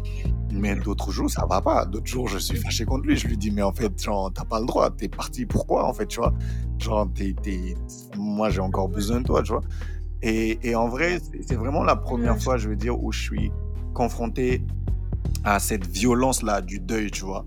[0.51, 1.85] Mais d'autres jours, ça va pas.
[1.85, 3.15] D'autres jours, je suis fâché contre lui.
[3.17, 4.89] Je lui dis, mais en fait, genre, t'as pas le droit.
[4.89, 6.33] T'es parti pourquoi, en fait, tu vois?
[6.79, 7.75] Genre, t'es, t'es-
[8.17, 9.61] moi, j'ai encore besoin de toi, tu vois?
[10.23, 13.51] Et, et en vrai, c'est vraiment la première fois, je veux dire, où je suis
[13.93, 14.63] confronté
[15.43, 17.45] à cette violence-là du deuil, tu vois.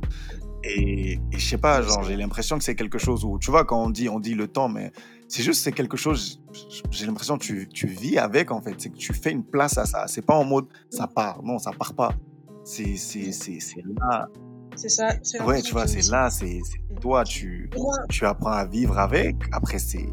[0.64, 3.64] Et, et je sais pas, genre, j'ai l'impression que c'est quelque chose où, tu vois,
[3.64, 4.92] quand on dit, on dit le temps, mais
[5.28, 6.42] c'est juste, c'est quelque chose,
[6.90, 8.74] j'ai l'impression que tu, tu vis avec, en fait.
[8.78, 10.06] C'est que tu fais une place à ça.
[10.08, 11.42] C'est pas en mode, ça part.
[11.42, 12.12] Non, ça part pas.
[12.64, 14.26] C'est c'est- c'est- c'est là.
[14.76, 15.08] C'est ça.
[15.22, 17.68] c'est Ouais, tu vois, c'est là, c'est c'est toi, tu,
[18.10, 19.36] tu apprends à vivre avec.
[19.52, 20.06] Après, c'est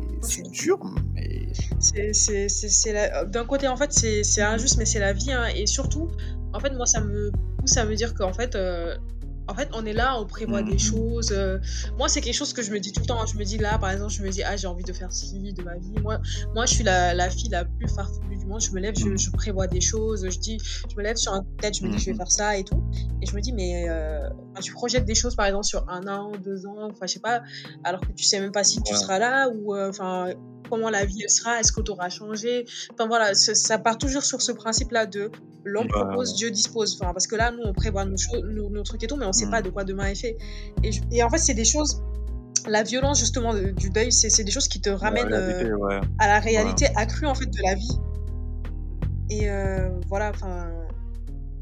[0.51, 0.79] dur,
[1.13, 1.47] mais.
[1.79, 5.13] c'est c'est- c'est- c'est la- d'un côté, en fait, c'est c'est injuste, mais c'est la
[5.13, 5.31] vie.
[5.31, 5.47] hein.
[5.55, 6.07] Et surtout,
[6.55, 8.95] en fait, moi, ça me pousse à me dire qu'en fait, euh,
[9.47, 10.69] en fait, on est là, on prévoit Mhm.
[10.71, 11.31] des choses.
[11.31, 11.59] euh,
[11.97, 13.21] moi, c'est quelque chose que je me dis tout le temps.
[13.21, 13.25] hein.
[13.31, 15.37] Je me dis là, par exemple, je me dis, ah, j'ai envie de faire ci
[15.53, 15.93] de ma vie.
[16.01, 16.19] Moi,
[16.53, 18.61] moi je suis la, la fille la plus farfelue du monde.
[18.61, 19.17] Je me lève, je, Mhm.
[19.17, 20.27] je prévois des choses.
[20.29, 20.57] Je dis,
[20.89, 22.17] je me lève sur un coup de tête, je me dis, je vais Mhm.
[22.17, 22.83] faire ça et tout.
[23.21, 24.27] Et je me dis, mais euh,
[24.61, 27.41] tu projettes des choses, par exemple, sur un an, deux ans, enfin, je sais pas,
[27.83, 28.99] alors que tu sais même pas si tu Ouais.
[28.99, 30.29] seras là ou, euh, enfin,
[30.69, 32.65] comment la vie sera, est-ce que tu auras changé?
[32.93, 35.29] Enfin voilà, ça, part toujours sur ce principe-là de
[35.63, 36.35] l'homme propose.
[36.35, 36.97] Dieu dispose.
[36.99, 39.25] Enfin, parce que là, nous, on prévoit nos, choses, nos, nos trucs et tout, mais
[39.25, 39.51] on sait Mhm.
[39.51, 40.37] pas de quoi demain est fait.
[40.83, 42.01] Et, je- et en fait, c'est des choses.
[42.67, 45.99] La violence justement du deuil, c'est des choses qui te La ramènent euh, ouais.
[46.19, 46.39] à la Ouais.
[46.39, 47.99] réalité accrue en fait de la vie.
[49.29, 50.67] Et euh, voilà, enfin,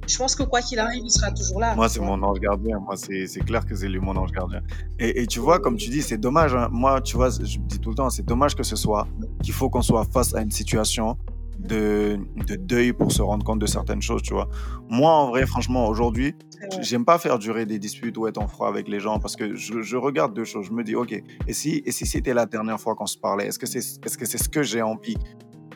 [0.08, 1.76] je pense que quoi qu'il arrive, il sera toujours là.
[1.76, 2.80] Moi, c'est mon ange gardien.
[2.80, 4.62] Moi, c'est clair que c'est lui mon ange gardien.
[5.00, 6.54] Et, et tu vois, comme tu dis, c'est dommage.
[6.56, 6.68] hein.
[6.72, 9.08] Moi, tu vois, je me dis tout le temps, c'est dommage que ce soit
[9.42, 11.18] qu'il faut qu'on soit face à une situation
[11.64, 14.50] de, de deuil pour se rendre compte de certaines choses, tu vois.
[14.90, 16.36] Moi, en vrai, franchement, aujourd'hui,
[16.82, 19.56] j'aime pas faire durer des disputes ou être en froid avec les gens parce que
[19.56, 20.66] je, je regarde deux choses.
[20.68, 23.48] Je me dis, OK, et si, et si c'était la dernière fois qu'on se parlait,
[23.48, 25.18] est-ce que c'est est -ce, c'est ce que j'ai envie?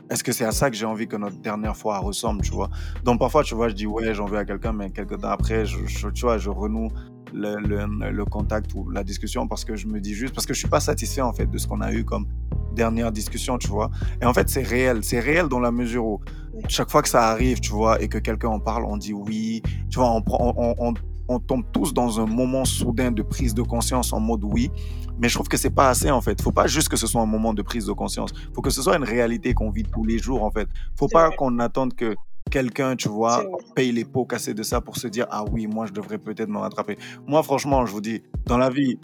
[0.09, 2.69] Est-ce que c'est à ça que j'ai envie que notre dernière fois ressemble, tu vois?
[3.03, 5.65] Donc parfois, tu vois, je dis ouais, j'en veux à quelqu'un, mais quelques temps après,
[5.65, 6.88] je, je- tu vois, je renoue
[7.33, 10.53] le, le- le contact ou la discussion parce que je me dis juste, parce que
[10.53, 12.25] je suis pas satisfait en fait de ce qu'on a eu comme
[12.78, 13.89] dernière discussion, tu vois.
[14.21, 16.19] Et en fait, c'est réel, c'est réel dans la mesure où
[16.69, 19.61] chaque fois que ça arrive, tu vois, et que quelqu'un en parle, on dit oui,
[19.89, 20.93] tu vois, on, on, on-
[21.30, 24.71] on tombe tous dans un moment soudain de prise de conscience en mode oui,
[25.19, 26.41] mais je trouve que c'est pas assez en fait.
[26.41, 28.30] Faut pas juste que ce soit un moment de prise de conscience.
[28.55, 30.69] Faut que ce soit une réalité qu'on vit tous les jours en fait.
[30.97, 32.15] Faut pas qu'on attende que
[32.49, 33.43] quelqu'un, tu vois,
[33.75, 36.47] paye les pots cassés de ça pour se dire ah oui, moi je devrais peut-être
[36.47, 36.97] me rattraper.
[37.28, 38.97] Moi franchement, je vous dis, dans la vie,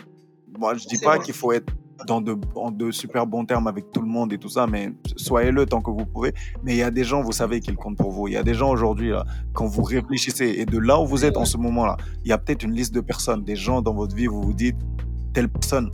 [0.57, 1.73] moi je dis pas qu'il faut être
[2.07, 4.93] dans de, en de super bons termes avec tout le monde et tout ça, mais
[5.15, 6.33] soyez-le tant que vous pouvez.
[6.63, 8.27] Mais il y a des gens, vous savez, qu'ils comptent pour vous.
[8.27, 11.25] Il y a des gens aujourd'hui, là, quand vous réfléchissez et de là où vous
[11.25, 13.93] êtes en ce moment-là, il y a peut-être une liste de personnes, des gens dans
[13.93, 14.77] votre vie, vous vous dites,
[15.33, 15.89] telle personne,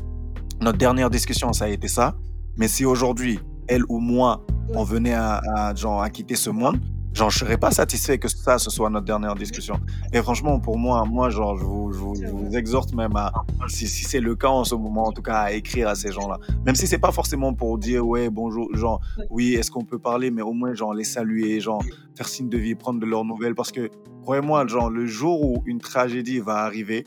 [0.61, 2.15] notre dernière discussion, ça a été ça.
[2.57, 6.79] Mais si aujourd'hui, elle ou moi, on venait à, à, genre, à quitter ce monde,
[7.13, 9.79] genre, je serais pas satisfait que ça, ce soit notre dernière discussion.
[10.13, 13.31] Et franchement, pour moi, moi, genre, je vous, je vous, je vous exhorte même à,
[13.67, 16.11] si, si c'est le cas en ce moment, en tout cas, à écrire à ces
[16.11, 16.37] gens-là.
[16.65, 20.31] Même si c'est pas forcément pour dire, ouais, bonjour, genre, oui, est-ce qu'on peut parler,
[20.31, 21.83] mais au moins, genre, les saluer, genre,
[22.15, 23.55] faire signe de vie, prendre de leurs nouvelles.
[23.55, 23.89] Parce que,
[24.21, 27.05] croyez-moi, genre, le jour où une tragédie va arriver,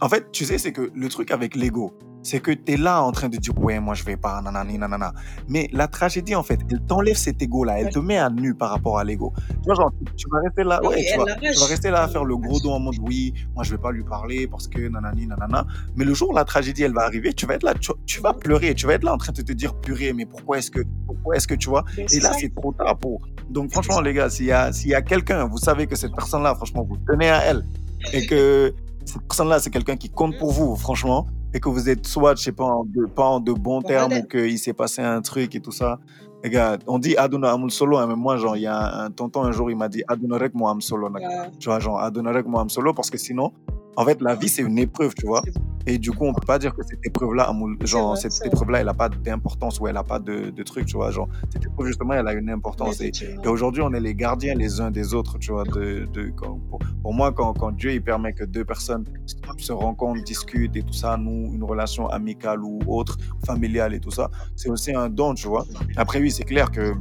[0.00, 3.02] en fait, tu sais, c'est que le truc avec l'ego, c'est que tu es là
[3.02, 5.12] en train de dire ouais moi je vais pas nanani nanana.
[5.48, 8.54] Mais la tragédie en fait elle t'enlève cet ego là elle te met à nu
[8.54, 9.32] par rapport à l'ego.
[9.48, 12.02] Tu vois genre tu vas rester là Oui, ouais tu vas, tu vas rester là
[12.02, 14.66] à faire le gros dos en mode oui moi je vais pas lui parler parce
[14.66, 15.66] que nanani nanana.
[15.96, 18.20] Mais le jour où la tragédie elle va arriver tu vas être là tu, tu
[18.20, 20.70] vas pleurer tu vas être là en train de te dire purée mais pourquoi est-ce
[20.70, 21.84] que pourquoi est-ce que tu vois?
[21.96, 23.20] Mais et là c'est trop tard pour
[23.50, 26.14] donc franchement les gars s'il y a s'il y a quelqu'un vous savez que cette
[26.14, 27.64] personne là franchement vous tenez à elle.
[28.12, 32.06] Et que cette personne-là, c'est quelqu'un qui compte pour vous, franchement, et que vous êtes
[32.06, 34.08] soit, je sais pas, en de, pas en de bons Voilà.
[34.08, 35.98] termes ou qu'il s'est passé un truc et tout ça.
[36.42, 39.04] Les gars, on dit Aduna Amul Solo, hein, mais moi, genre, il y a un,
[39.06, 41.08] un tonton un jour, il m'a dit Adunarek moi Am Solo.
[41.08, 41.20] Bah,
[41.58, 43.52] Tu vois, genre, Adunarek moi Am Solo, parce que sinon,
[43.96, 45.42] en fait, la vie, c'est une épreuve, tu vois.
[45.86, 48.88] Et du coup, on peut pas dire que cette épreuve-là, genre, vrai, cette épreuve-là, elle
[48.88, 51.10] a pas d'importance ou elle a pas de, de truc, tu vois.
[51.10, 53.00] Genre, cette épreuve, justement, elle a une importance.
[53.00, 53.12] Et,
[53.48, 55.64] aujourd'hui, on est les gardiens les uns des autres, tu vois.
[55.64, 59.04] De, de, quand- pour, pour moi, quand, quand Dieu il permet que deux personnes
[59.58, 64.10] se rencontrent, discutent et tout ça, nous, une relation amicale ou autre, familiale et tout
[64.10, 65.66] ça, c'est aussi un don, tu vois.
[65.96, 66.94] Après, oui, c'est clair que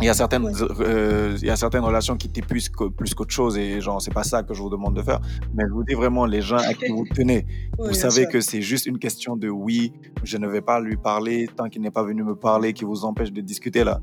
[0.00, 3.56] il y a certaines euh, il y a certaines relations qui t'épuisent plus qu'autre chose
[3.56, 5.20] et genre c'est pas ça que je vous demande de faire.
[5.54, 7.46] Mais je vous dis vraiment les gens à qui vous tenez
[7.78, 9.92] vous savez que c'est juste une question de oui
[10.24, 13.04] je ne vais pas lui parler tant qu'il n'est pas venu me parler qui vous
[13.04, 14.00] empêche de discuter là.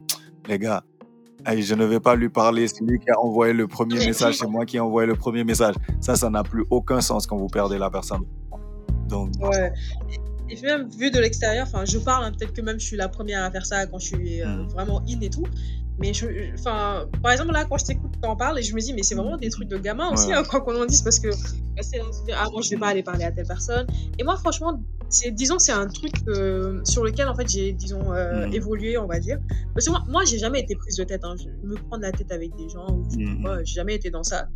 [0.48, 0.84] Les gars
[1.46, 4.48] je ne vais pas lui parler c'est lui qui a envoyé le premier message c'est
[4.48, 5.76] moi qui ai envoyé le premier message.
[6.00, 8.24] Ça ça n'a plus aucun sens quand vous perdez la personne.
[9.10, 9.74] Donc ouais
[10.52, 12.98] et puis même vu de l'extérieur, enfin, je parle, hein, peut-être que même je suis
[12.98, 14.68] la première à faire ça quand je suis euh, mmh.
[14.68, 15.46] vraiment in et tout.
[15.98, 16.26] Mais je,
[16.56, 19.16] enfin, par exemple, là, quand je t'écoute, t'en parles et je me dis, mais c'est
[19.16, 21.30] vraiment des trucs de gamin aussi, hein, quoi qu'on en dise, parce que
[22.34, 23.88] ah, moi, je vais pas aller parler à telle personne.
[24.20, 28.14] Et moi, franchement, c'est, disons, c'est un truc euh, sur lequel, en fait, j'ai, disons,
[28.14, 28.54] euh, mmh.
[28.54, 29.38] évolué, on va dire.
[29.74, 31.22] Parce que moi, moi j'ai jamais été prise de tête.
[31.24, 31.36] Hein.
[31.38, 33.60] Je me prendre la tête avec des gens, ou mmh.
[33.64, 34.48] j'ai jamais été dans ça.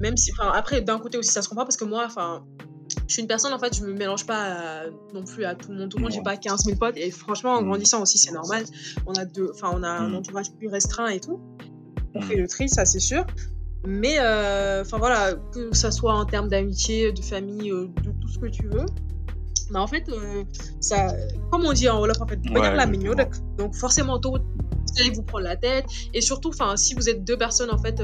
[0.00, 2.44] Même si, enfin, après, d'un côté aussi, ça se comprend parce que moi, enfin,
[3.08, 4.84] je suis une personne, en fait, je me mélange pas
[5.14, 5.88] non plus à tout le monde.
[5.88, 6.96] Tout le monde, j'ai pas 15 000 potes.
[6.98, 7.66] Et franchement, en mmh.
[7.66, 8.64] grandissant aussi, c'est normal.
[9.06, 10.14] On a, deux, on a un mmh.
[10.14, 11.40] entourage plus restreint et tout.
[12.14, 12.40] On fait mmh.
[12.40, 13.24] le tri, ça, c'est sûr.
[13.86, 18.28] Mais, euh, enfin voilà, que ça soit en termes d'amitié, de famille, euh, de tout
[18.28, 18.84] ce que tu veux.
[19.70, 20.44] Mais en fait, euh,
[20.80, 21.14] ça,
[21.50, 23.24] comme on dit en Wolof, en fait, ouais, la mignonne.
[23.56, 25.86] Donc, forcément, tôt, vous allez vous prendre la tête.
[26.12, 28.02] Et surtout, enfin, si vous êtes deux personnes, en fait,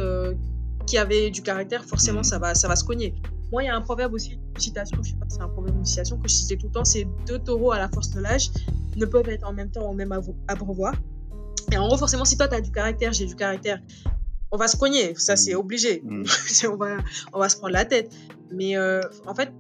[0.87, 3.15] qui avaient du caractère, forcément, ça, va, ça va se cogner.
[3.53, 5.49] Moi, il y a un proverbe aussi, une citation, je sais pas si c'est un
[5.49, 7.89] proverbe ou une citation que je citais tout le temps, c'est deux taureaux à la
[7.89, 8.51] force de l'âge
[8.97, 10.13] ne peuvent être en même temps au même
[10.49, 10.95] abreuvoir.
[11.73, 13.81] Et en gros, forcément, si toi, tu as du caractère, j'ai du caractère,
[14.51, 16.03] on va se cogner, ça c'est obligé.
[16.05, 16.25] Mm.
[16.71, 16.97] on, va,
[17.33, 18.13] on va se prendre la tête.
[18.51, 19.51] Mais euh, en fait,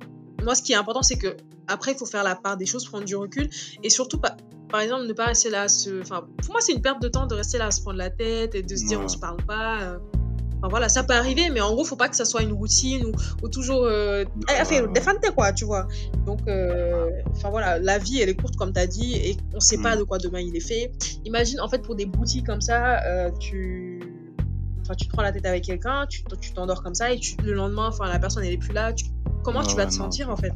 [0.42, 2.84] moi, ce qui est important, c'est que après, il faut faire la part des choses,
[2.84, 3.48] prendre du recul
[3.82, 6.00] et surtout, par exemple, ne pas rester là à se.
[6.02, 8.10] Enfin, pour moi, c'est une perte de temps de rester là à se prendre la
[8.10, 9.80] tête et de se dire on se parle pas.
[9.80, 9.98] Euh
[10.68, 13.12] voilà, ça peut arriver, mais en gros, faut pas que ça soit une routine
[13.42, 13.84] ou, toujours.
[13.84, 14.24] Euh,
[14.60, 15.86] enfin, défendre quoi, tu vois.
[16.26, 19.60] Donc, euh, enfin voilà, la vie, elle est courte, comme tu as dit, et on
[19.60, 19.98] sait pas mm.
[19.98, 20.92] de quoi demain il est fait.
[21.24, 24.00] Imagine, en fait, pour des boutiques comme ça, euh, tu.
[24.82, 27.54] Enfin, tu te prends la tête avec quelqu'un, tu t'endors comme ça, et tu, le
[27.54, 28.92] lendemain, enfin, la personne, elle est plus là.
[29.42, 30.52] comment tu vas te sentir, en fait?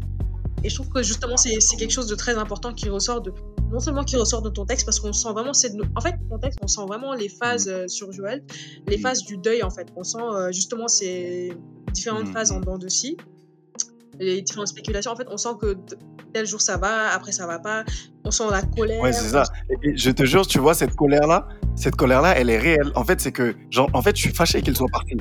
[0.64, 3.32] Et je trouve que justement, c'est quelque chose de très important qui ressort de,
[3.70, 6.38] non seulement qui ressort de ton texte, parce qu'on sent vraiment, c'est en fait, ton
[6.38, 8.42] texte, on sent vraiment les phases euh, sur Joël,
[8.86, 9.00] les mm.
[9.00, 9.88] phases du deuil, en fait.
[9.96, 11.52] On sent euh, justement ces
[11.92, 12.32] différentes mm.
[12.32, 13.16] phases en dents de scie,
[14.18, 15.12] les différentes spéculations.
[15.12, 15.76] En fait, on sent que
[16.32, 17.84] tel jour ça va, après ça va pas.
[18.24, 19.00] On sent la colère.
[19.00, 19.44] Ouais, c'est ça.
[19.82, 22.92] Et je te jure, tu vois, cette colère-là, cette colère-là, elle est réelle.
[22.94, 25.16] En fait, c'est que, genre, en fait, je suis fâché qu'il soit parti.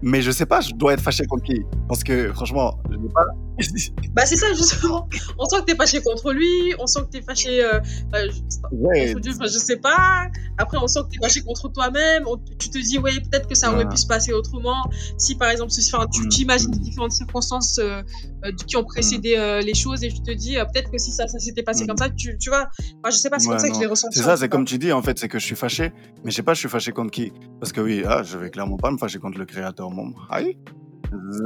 [0.00, 1.60] Mais je sais pas, je dois être fâché contre qui?
[1.88, 3.24] Parce que franchement, je n'ai pas.
[4.14, 5.08] bah, c'est ça, justement.
[5.38, 7.64] On sent que tu es fâché contre lui, on sent que tu es fâché.
[7.64, 7.80] Euh,
[8.10, 9.14] bah, je, ouais.
[9.24, 10.28] je sais pas.
[10.58, 12.24] Après, on sent que tu es fâché contre toi-même.
[12.58, 14.88] Tu te dis, ouais, peut-être que ça aurait pu se passer autrement.
[15.16, 16.42] Si par exemple, enfin, tu mm.
[16.42, 16.78] imagines mm.
[16.78, 18.02] différentes circonstances euh,
[18.44, 19.64] euh, qui ont précédé mm.
[19.64, 22.08] les choses et tu te dis, peut-être que si ça, ça s'était passé comme ça,
[22.10, 22.68] tu, tu vois.
[23.02, 24.18] Enfin, je sais pas, c'est comme ça que je l'ai ressenti.
[24.18, 25.92] C'est ça, c'est comme tu dis, en fait, c'est que je suis fâché.
[26.24, 28.50] Mais je sais pas, je suis fâché contre qui Parce que oui, ah, je vais
[28.50, 29.87] clairement pas me fâcher contre le créateur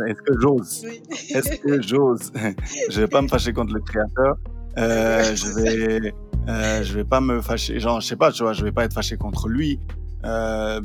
[0.07, 0.85] est-ce que j'ose?
[1.31, 2.33] Est-ce que j'ose?
[2.91, 4.37] Je vais pas me fâcher contre le créateur.
[4.79, 6.15] Euh, je vais,
[6.49, 7.79] euh, je vais pas me fâcher.
[7.79, 9.79] Genre, je sais pas, tu vois, je vais pas être fâché contre lui.
[10.25, 10.81] Euh,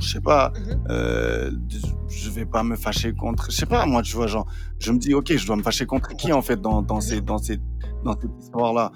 [0.00, 0.52] je sais pas.
[0.54, 0.84] Mhm.
[0.90, 1.50] Euh,
[2.08, 3.50] je vais pas me fâcher contre.
[3.50, 4.46] Je sais pas, moi, tu vois, genre,
[4.78, 7.20] je me dis, ok, je dois me fâcher contre qui en fait dans, dans ces,
[7.20, 7.58] dans ces,
[8.04, 8.92] dans cette histoire-là?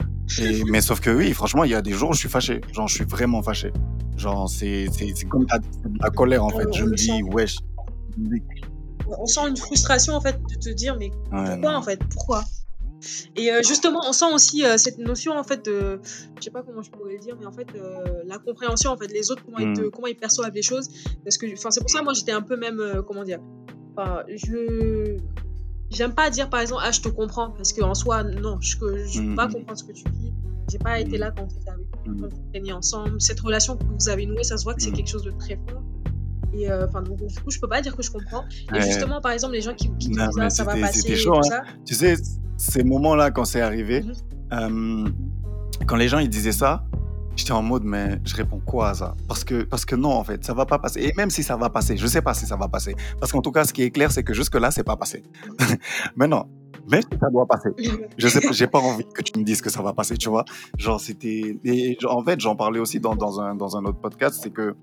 [0.71, 2.61] mais sauf que oui, franchement, il y a des jours où je suis fâché.
[2.73, 3.73] Genre, je suis vraiment fâché.
[4.17, 5.47] Genre, c'est, c'est, comme
[6.01, 6.73] la colère en fait.
[6.73, 7.59] Je me dis, wesh
[9.07, 12.45] on sent une frustration en fait de te dire mais pourquoi en fait pourquoi?
[13.37, 16.01] Et euh, justement on sent aussi euh, cette notion en fait de
[16.39, 18.97] je sais pas comment je pourrais le dire mais en fait euh, la compréhension en
[18.97, 19.91] fait les autres comment, ils, hmm.
[19.91, 20.89] comment ils perçoivent les choses.
[21.23, 23.41] Parce que enfin c'est pour ça moi j'étais un peu même comment dire
[23.93, 25.17] enfin je
[25.91, 28.77] j'aime pas dire par exemple ah je te comprends parce que en soi non je
[29.07, 29.53] je peux pas hmm.
[29.53, 30.33] comprendre ce que tu dis
[30.71, 33.21] j'ai pas été là quand, avec, quand vous ensemble.
[33.21, 34.95] Cette relation que vous avez nouée ça se voit que c'est hmm.
[34.95, 35.83] quelque chose de très fort
[36.57, 38.45] et euh, enfin, du coup, je peux pas dire que je comprends.
[38.75, 41.15] Et justement, par exemple, les gens qui, qui disent ah, ça va passer.
[41.17, 41.43] Chaud, tout hein.
[41.43, 41.63] ça.
[41.85, 42.17] Tu sais,
[42.57, 44.15] ces moments-là, quand c'est arrivé, mhm.
[44.53, 45.09] euh,
[45.87, 46.85] quand les gens ils disaient ça,
[47.37, 49.15] j'étais en mode, mais je réponds quoi à ça?
[49.27, 51.01] Parce que, parce que non, en fait, ça va pas passer.
[51.03, 52.95] Et même si ça va passer, je sais pas si ça va passer.
[53.19, 55.23] Parce qu'en tout cas, ce qui est clair, c'est que jusque-là, c'est pas passé.
[56.17, 56.45] mais non.
[56.91, 57.71] Mais ça doit passer.
[58.19, 60.29] Je sais pas, j'ai pas envie que tu me dises que ça va passer, tu
[60.29, 60.45] vois.
[60.77, 61.59] Genre, c'était.
[62.07, 64.77] En fait, j'en parlais aussi dans, dans, un, dans un autre podcast, c'est que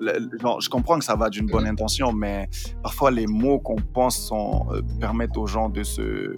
[0.00, 2.48] je comprends que ça va d'une bonne intention, mais
[2.82, 6.34] parfois les mots qu'on pense sont, euh, permettent aux gens de se.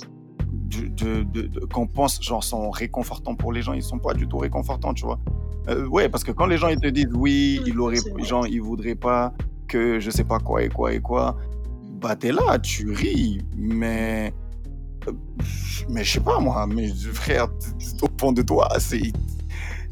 [0.73, 4.39] De, de, qu'on pense genre sont réconfortants pour les gens, ils sont pas du tout
[4.39, 5.19] réconfortants, tu vois.
[5.69, 8.61] Euh, ouais, parce que quand les gens ils te disent oui, ils auraient, genre ils
[8.63, 9.35] voudraient pas
[9.69, 11.37] que je sais pas quoi et quoi et quoi,
[12.01, 14.33] bah t'es là, tu ris, mais
[15.07, 15.13] euh,
[15.91, 17.49] mais je sais pas moi, mais frère,
[18.01, 19.13] au fond de toi, c'est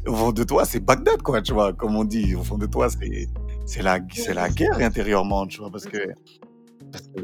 [0.07, 2.35] au fond de toi, c'est Bagdad, quoi, tu vois, comme on dit.
[2.35, 3.27] Au fond de toi, c'est
[3.71, 5.97] c'est la, c'est la guerre intérieurement, tu vois, parce que.
[6.91, 7.21] Parce que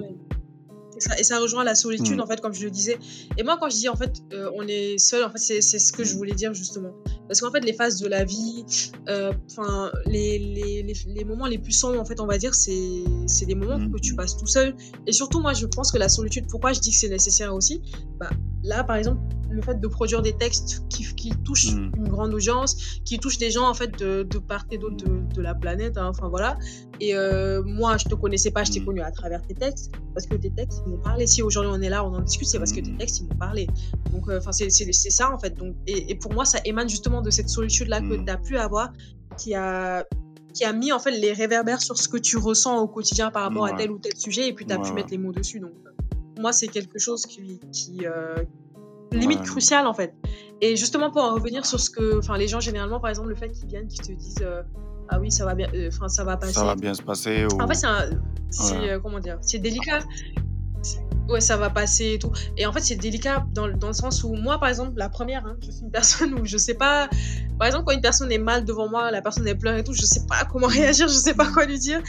[0.95, 2.21] et ça, et ça rejoint la solitude, Hmm.
[2.21, 2.97] en fait, comme je le disais.
[3.37, 5.77] Et moi, quand je dis, en fait, euh, on est seul, en fait, c'est c'est
[5.77, 6.89] ce que je voulais dire, justement.
[7.27, 8.65] Parce qu'en fait, les phases de la vie,
[9.07, 12.55] euh, enfin, les, les, les, les moments les plus sombres, en fait, on va dire,
[12.55, 13.91] c'est c'est des moments Hmm.
[13.93, 14.75] que tu passes tout seul.
[15.05, 17.79] Et surtout, moi, je pense que la solitude, pourquoi je dis que c'est nécessaire aussi?
[18.19, 18.31] Bah,
[18.63, 19.21] Là, par exemple,
[19.57, 21.91] le fait de produire des textes qui, qui touchent Hmm.
[21.95, 25.33] une grande audience, qui touchent des gens, en fait, de, de part et d'autre de,
[25.35, 26.57] de la planète, hein, enfin, voilà.
[27.01, 28.85] Et euh, moi, je te connaissais pas, je t'ai Hmm.
[28.85, 31.27] connu à travers tes textes parce que tes textes ils m'ont parlé.
[31.27, 32.97] Si aujourd'hui on est là, on en discute, c'est parce que tes Mhm.
[32.97, 33.67] textes ils m'ont parlé.
[34.11, 35.53] Donc, euh, enfin, c'est c'est- ça en fait.
[35.57, 38.37] Donc, et, et pour moi, ça émane justement de cette solitude là que tu as
[38.37, 38.93] pu avoir,
[39.37, 40.05] qui a
[40.53, 43.43] qui a mis en fait les réverbères sur ce que tu ressens au quotidien par
[43.43, 45.31] rapport à tel ou tel sujet, et puis tu as Ouais, pu mettre les mots
[45.31, 45.59] dessus.
[45.59, 45.91] Donc, euh,
[46.33, 48.35] pour moi, c'est quelque chose qui, qui euh,
[49.11, 49.45] limite Ouais.
[49.45, 50.13] crucial en fait.
[50.61, 53.35] Et justement pour en revenir sur ce que, enfin, les gens généralement, par exemple, le
[53.35, 54.63] fait qu'ils viennent, qu'ils te disent, euh,
[55.09, 56.53] ah oui, ça va bien, euh, enfin, ça va passer.
[56.53, 57.45] Ça va bien se passer.
[57.45, 57.61] Ou...
[57.61, 57.75] En fait,
[58.49, 58.89] c'est Ouais.
[58.91, 59.99] euh, comment dire, c'est délicat.
[61.29, 62.31] Ouais, ça va passer et tout.
[62.55, 65.09] Et en fait, c'est délicat dans, le- dans le sens où moi, par exemple, la
[65.09, 67.09] première, hein, je suis une personne où je sais pas.
[67.59, 69.93] Par exemple, quand une personne est mal devant moi, la personne elle pleure et tout,
[69.93, 72.01] je sais pas comment réagir, je sais pas quoi lui dire.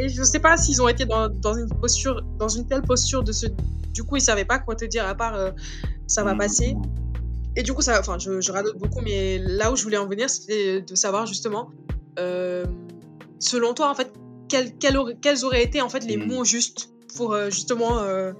[0.00, 3.22] Et je sais pas s'ils ont été dans, dans une posture, dans une telle posture
[3.22, 3.46] de ce.
[3.92, 5.52] Du coup, ils savaient pas quoi te dire à part euh,
[6.06, 6.38] ça va Hmm.
[6.38, 6.76] passer.
[7.56, 10.06] Et du coup, ça, enfin, je, je radote beaucoup, mais là où je voulais en
[10.06, 11.70] venir, c'était de savoir justement,
[12.18, 12.64] euh,
[13.38, 14.12] selon toi, en fait,
[14.48, 16.26] quel- quel aurait- quels auraient été en fait les Mm.
[16.26, 18.32] mots justes pour euh, justement, euh,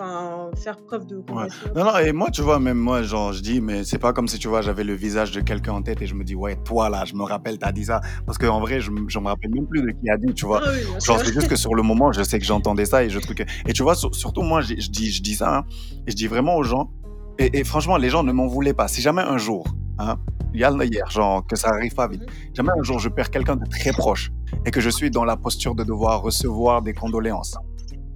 [0.00, 1.68] enfin, faire preuve de compassion.
[1.76, 4.28] Non, non, et moi, tu vois, même moi, genre, je dis, mais c'est pas comme
[4.28, 6.56] si, tu vois, j'avais le visage de quelqu'un en tête et je me dis, ouais,
[6.64, 8.00] toi, là, je me rappelle, t'as dit ça.
[8.26, 10.60] Parce qu'en vrai, je, je me rappelle même plus de qui a dit, tu vois.
[10.64, 13.10] Ah oui, Genre, c'est juste que sur le moment, je sais que j'entendais ça et
[13.10, 13.46] je truc.
[13.66, 15.64] Et tu vois, sur- surtout moi, je dis, je dis ça, hein,
[16.06, 16.90] et je dis vraiment aux gens,
[17.38, 18.88] et, et franchement, les gens ne m'en voulaient pas.
[18.88, 19.66] Si jamais un jour,
[19.98, 20.16] hein,
[20.52, 22.54] il y a hier, genre, que ça arrive pas vite, Mhm.
[22.54, 24.32] jamais un jour je perds quelqu'un de très proche
[24.66, 27.56] et que je suis dans la posture de devoir recevoir des condoléances.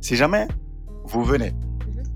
[0.00, 0.48] Si jamais
[1.06, 1.52] vous venez.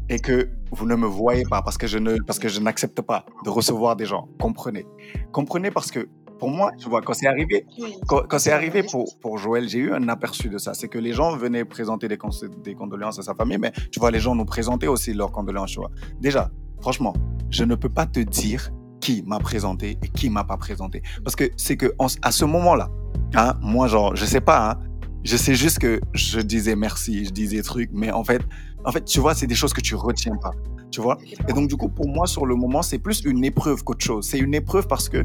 [0.09, 3.01] Et que vous ne me voyez pas parce que je ne parce que je n'accepte
[3.01, 4.87] pas de recevoir des gens, comprenez.
[5.33, 7.67] Comprenez parce que pour moi, tu vois, quand c'est arrivé,
[8.07, 10.73] quand, c'est arrivé pour, pour Joël, j'ai eu un aperçu de ça.
[10.73, 12.19] C'est que les gens venaient présenter des,
[12.63, 15.73] des condoléances à sa famille, mais tu vois, les gens nous présentaient aussi leurs condoléances,
[15.73, 15.91] tu vois.
[16.21, 16.51] Déjà,
[16.81, 17.13] franchement,
[17.51, 21.03] je ne peux pas te dire qui m'a présenté et qui m'a pas présenté.
[21.25, 21.93] Parce que c'est que
[22.23, 22.89] à ce moment-là,
[23.35, 24.79] hein, moi, genre, je sais pas, hein,
[25.25, 28.43] je sais juste que je disais merci, je disais trucs, mais en fait,
[28.85, 30.53] en fait, tu vois, c'est des choses que tu retiens pas,
[30.91, 31.18] tu vois.
[31.49, 34.26] Et donc, du coup, pour moi, sur le moment, c'est plus une épreuve qu'autre chose.
[34.26, 35.24] C'est une épreuve parce que,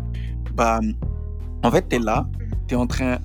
[0.54, 0.80] bah,
[1.64, 2.28] en fait, tu es là,
[2.68, 3.20] tu es en train.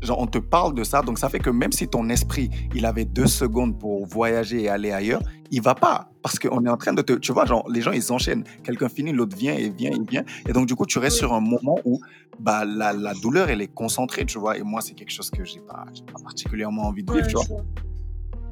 [0.00, 2.86] Genre, on te parle de ça, donc ça fait que même si ton esprit, il
[2.86, 5.20] avait deux secondes pour voyager et aller ailleurs,
[5.50, 6.08] il va pas.
[6.22, 7.14] Parce qu'on est en train de te.
[7.14, 8.44] Tu vois, genre, les gens, ils s'enchaînent.
[8.62, 10.22] Quelqu'un finit, l'autre vient et vient et vient.
[10.46, 12.00] Et donc, du coup, tu restes sur un moment où
[12.38, 14.56] bah, la, la douleur, elle est concentrée, tu vois.
[14.56, 17.40] Et moi, c'est quelque chose que j'ai pas, j'ai pas particulièrement envie de Ouais, vivre,
[17.40, 17.62] tu vois.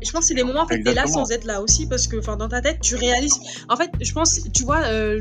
[0.03, 1.87] Je je pense que c'est des moments, en fait, t'es là sans être là aussi,
[1.87, 3.39] parce que, enfin, dans ta tête, tu réalises.
[3.69, 5.21] En fait, je pense, tu vois, euh,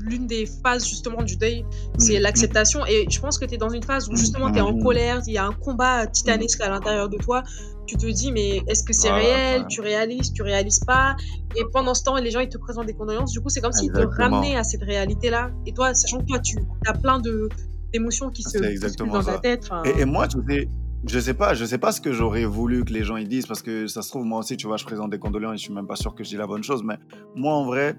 [0.00, 1.64] l'une des phases, justement, du deuil,
[1.98, 2.22] c'est Mhm.
[2.22, 2.86] l'acceptation.
[2.86, 5.38] Et je pense que t'es dans une phase où, justement, t'es en colère, il y
[5.38, 7.42] a un combat titanesque à l'intérieur de toi.
[7.86, 9.62] Tu te dis, mais est-ce que c'est réel?
[9.62, 9.66] ouais.
[9.68, 11.16] Tu réalises, tu réalises pas?
[11.56, 13.32] Et pendant ce temps, les gens, ils te présentent des condoléances.
[13.32, 15.50] Du coup, c'est comme s'ils te ramenaient à cette réalité-là.
[15.66, 16.56] Et toi, sachant que toi, tu
[16.86, 17.48] as plein de
[17.92, 19.32] d'émotions qui se C'est bousculent exactement dans ça.
[19.34, 19.68] ta tête.
[19.84, 20.66] Et, et moi, tu sais,
[21.06, 23.46] je sais pas, je sais pas ce que j'aurais voulu que les gens ils disent
[23.46, 25.62] parce que ça se trouve moi aussi, tu vois, je présente des condoléances et je
[25.64, 26.96] suis même pas sûr que je dis la bonne chose, mais
[27.34, 27.96] moi en vrai,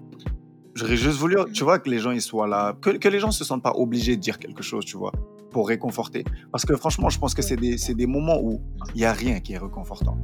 [0.75, 3.31] j'aurais juste voulu, tu vois, que les gens ils soient là, que, que les gens
[3.31, 5.11] se sentent pas obligés de dire quelque chose, tu vois,
[5.51, 6.23] pour réconforter.
[6.51, 8.61] Parce que franchement, je pense que c'est des, c'est des moments où
[8.95, 10.17] il y a rien qui est réconfortant.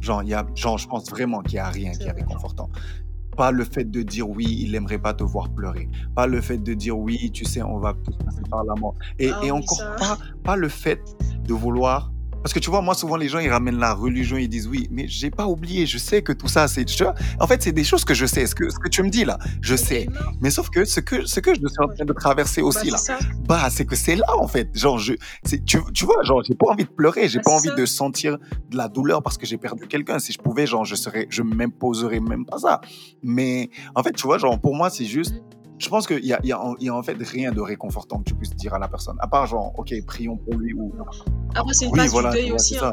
[0.00, 2.68] Genre, y a, genre, je pense vraiment qu'il y a rien qui est réconfortant.
[3.36, 5.88] Pas le fait de dire oui, il aimerait pas te voir pleurer.
[6.14, 8.94] Pas le fait de dire oui, tu sais, on va tous passer par la mort.
[9.18, 9.96] Et, Ah et encore ça.
[9.98, 11.00] pas, pas le fait
[11.46, 12.10] de vouloir.
[12.42, 14.88] Parce que tu vois, moi, souvent, les gens, ils ramènent la religion, ils disent oui,
[14.90, 16.84] mais j'ai pas oublié, je sais que tout ça, c'est.
[16.84, 18.46] Tu vois, en fait, c'est des choses que je sais.
[18.48, 20.08] Ce que, ce que tu me dis là, je sais.
[20.40, 22.90] Mais sauf que ce que, ce que je suis en train de traverser bah, aussi
[22.96, 24.76] c'est là, bah, c'est que c'est là, en fait.
[24.76, 25.12] Genre, je,
[25.64, 27.76] tu, tu vois, genre, j'ai pas envie de pleurer, j'ai Bah, pas envie ça.
[27.76, 28.38] de sentir
[28.70, 30.18] de la douleur parce que j'ai perdu quelqu'un.
[30.18, 32.80] Si je pouvais, genre, je serais, je m'imposerais même pas ça.
[33.22, 35.40] Mais, en fait, tu vois, genre, pour moi, c'est juste, Mhm.
[35.82, 38.18] Je pense qu'il y a, y, a, il y a en fait rien de réconfortant
[38.18, 39.16] que tu puisses dire à la personne.
[39.18, 40.92] À part, genre, ok, prions pour lui ou.
[41.54, 42.76] Après, c'est une Oui, phase voilà, du deuil aussi.
[42.78, 42.92] hein.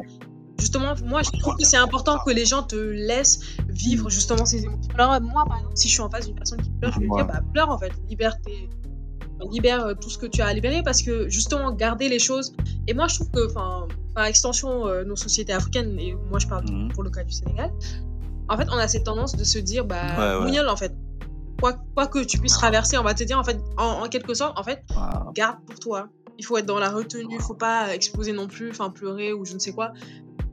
[0.58, 4.64] Justement, moi, je trouve que c'est important que les gens te laissent vivre justement ces
[4.66, 4.92] émotions.
[4.98, 7.06] Alors, moi, par exemple, si je suis en face d'une personne qui pleure, je vais
[7.06, 7.24] lui Ouais.
[7.24, 8.36] dire, bah, pleure en fait, libère,
[9.52, 12.54] libère euh, tout ce que tu as à libérer parce que justement, garder les choses.
[12.88, 16.48] Et moi, je trouve que, enfin, par extension, euh, nos sociétés africaines, et moi, je
[16.48, 16.92] parle Mhm.
[16.92, 17.72] pour le cas du Sénégal,
[18.50, 20.60] en fait, on a cette tendance de se dire, bah, Ouais, ouais.
[20.68, 20.94] en fait.
[21.60, 24.58] Quoi, quoi que tu puisses traverser, on va te dire, en fait, en, quelque sorte,
[24.58, 24.84] en fait,
[25.34, 26.10] garde pour toi.
[26.38, 29.44] Il faut être dans la retenue, il faut pas exploser non plus, enfin pleurer ou
[29.46, 29.92] je ne sais quoi.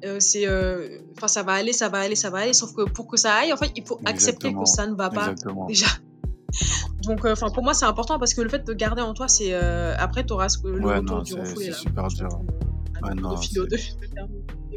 [0.05, 2.53] Euh, c'est, euh, enfin ça va aller, ça va aller, ça va aller.
[2.53, 5.11] Sauf que pour que ça aille, en fait, il faut accepter que ça ne va
[5.11, 5.35] pas
[5.69, 5.87] déjà.
[7.03, 9.29] Donc, euh, enfin, pour moi, c'est important parce que le fait de garder en toi,
[9.29, 11.67] c'est après, tu auras le ouais, retour non, du refoulé.
[11.67, 12.29] C'est super dur.
[13.03, 13.37] Ouais, non,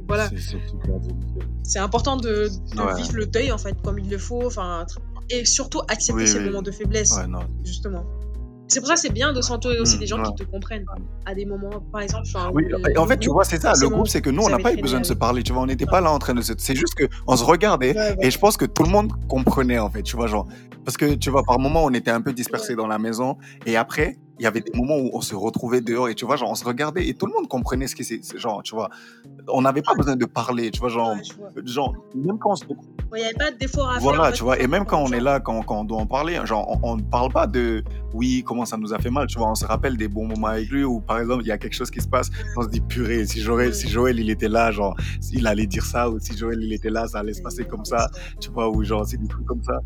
[0.08, 0.30] voilà.
[1.64, 4.86] C'est important de, de vivre le deuil en fait comme il le faut, enfin
[5.30, 7.14] et surtout accepter ces moments de faiblesse,
[7.64, 8.06] justement.
[8.70, 10.86] C'est pour ça que c'est bien de s'entourer aussi mmh, des gens qui te comprennent
[11.26, 12.28] à des moments, par exemple.
[12.54, 12.66] Oui,
[12.96, 13.74] en fait, tu vois, c'est ça.
[13.82, 15.42] Le groupe, c'est que nous, on n'a pas eu besoin de se parler.
[15.42, 16.54] Tu vois, on n'était pas là en train de se.
[16.58, 20.04] C'est juste qu'on se regardait et je pense que tout le monde comprenait, en fait.
[20.04, 20.48] Tu vois, genre.
[20.86, 23.76] Parce que, tu vois, par moments, on était un peu dispersés dans la maison et
[23.76, 26.50] après, il y avait des moments où on se retrouvait dehors et tu vois, genre,
[26.50, 28.22] on se regardait et tout le monde comprenait ce qui c'est.
[28.38, 28.90] Genre, tu vois,
[29.48, 31.16] on n'avait pas besoin de parler, tu vois, genre,
[31.66, 32.66] genre même quand on se.
[33.16, 34.02] Il n'y avait pas de défaut à faire.
[34.02, 36.40] Voilà, tu vois, et même quand on est là, quand, quand on doit en parler,
[36.46, 37.84] genre, on ne parle pas de
[38.14, 40.48] oui, comment ça nous a fait mal, tu vois, on se rappelle des bons moments
[40.48, 42.70] avec lui ou par exemple, il y a quelque chose qui se passe, on se
[42.70, 44.96] dit purée, si Joël, si Joël il était là, genre,
[45.32, 47.86] il allait dire ça ou si Joël il était là, ça allait se passer comme
[47.86, 49.80] ça, tu vois, ou genre, c'est des trucs comme ça.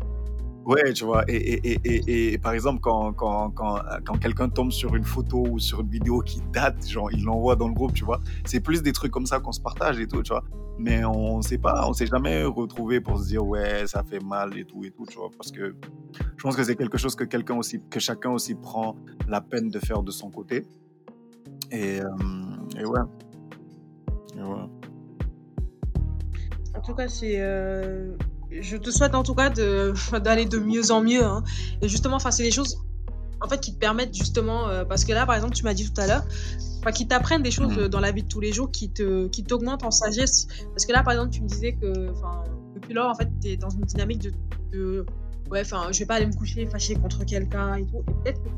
[0.64, 4.94] Ouais, tu vois, et, et, et, et, par exemple, quand, quand, quand, quelqu'un tombe sur
[4.94, 8.04] une photo ou sur une vidéo qui date, genre, il l'envoie dans le groupe, tu
[8.04, 10.42] vois, c'est plus des trucs comme ça qu'on se partage et tout, tu vois.
[10.78, 14.56] Mais on sait pas, on s'est jamais retrouvé pour se dire, ouais, ça fait mal
[14.56, 15.76] et tout et tout, tu vois, parce que
[16.36, 18.96] je pense que c'est quelque chose que quelqu'un aussi, que chacun aussi prend
[19.28, 20.66] la peine de faire de son côté.
[21.70, 22.08] Et, euh,
[22.78, 23.00] et ouais.
[24.38, 24.68] Et ouais.
[26.74, 27.36] En tout cas, c'est.
[27.38, 28.16] Euh
[28.60, 29.50] je te souhaite en tout cas
[30.20, 31.24] d'aller de, mieux en mieux.
[31.24, 31.42] Hein.
[31.82, 32.78] Et justement, enfin, c'est des choses
[33.40, 35.90] en fait qui te permettent justement, euh, parce que là, par exemple, tu m'as dit
[35.90, 36.24] tout à l'heure,
[36.94, 37.88] qui t'apprennent des choses mmh.
[37.88, 40.46] dans la vie de tous les jours, qui te, qui t'augmentent en sagesse.
[40.70, 42.10] Parce que là, par exemple, tu me disais que,
[42.74, 44.32] depuis lors, en fait, tu es dans une dynamique de,
[44.72, 45.06] de
[45.50, 48.04] ouais, enfin, je vais pas aller me coucher fâché contre quelqu'un et tout.
[48.08, 48.48] Et peut-être que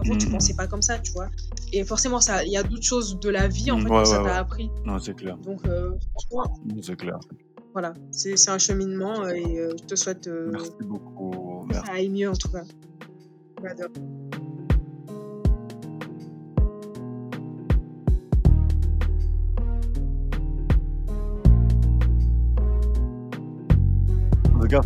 [0.00, 0.30] avant, tu mmh.
[0.30, 1.28] pensais pas comme ça, tu vois.
[1.72, 4.36] Et forcément, il y a d'autres choses de la vie, en fait, que ça t'a
[4.36, 4.70] appris.
[4.84, 5.36] Non, c'est clair.
[5.38, 5.90] Donc, euh,
[6.82, 7.18] c'est clair
[7.78, 11.64] voilà, c'est un cheminement euh, et euh, je te souhaite euh, Merci beaucoup.
[11.68, 12.64] que ça aille mieux en tout cas.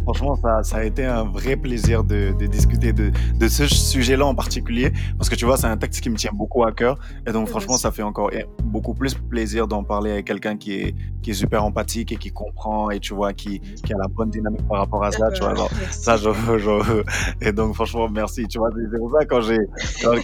[0.05, 4.27] Franchement, ça, ça, a été un vrai plaisir de, de discuter de, de ce sujet-là
[4.27, 6.99] en particulier, parce que tu vois, c'est un texte qui me tient beaucoup à cœur.
[7.27, 8.31] Et donc, franchement, ça fait encore
[8.65, 12.31] beaucoup plus plaisir d'en parler avec quelqu'un qui est, qui est super empathique et qui
[12.31, 15.43] comprend et tu vois, qui, qui a la bonne dynamique par rapport à ça, tu
[15.43, 15.55] vois.
[15.91, 17.03] ça, je, je,
[17.41, 18.47] et donc, franchement, merci.
[18.49, 19.59] Tu vois, c'est pour ça, quand j'ai,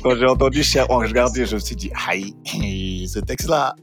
[0.02, 2.34] quand, j'ai entendu Cher je regardais, je me suis dit, aïe,
[3.06, 3.74] ce texte-là.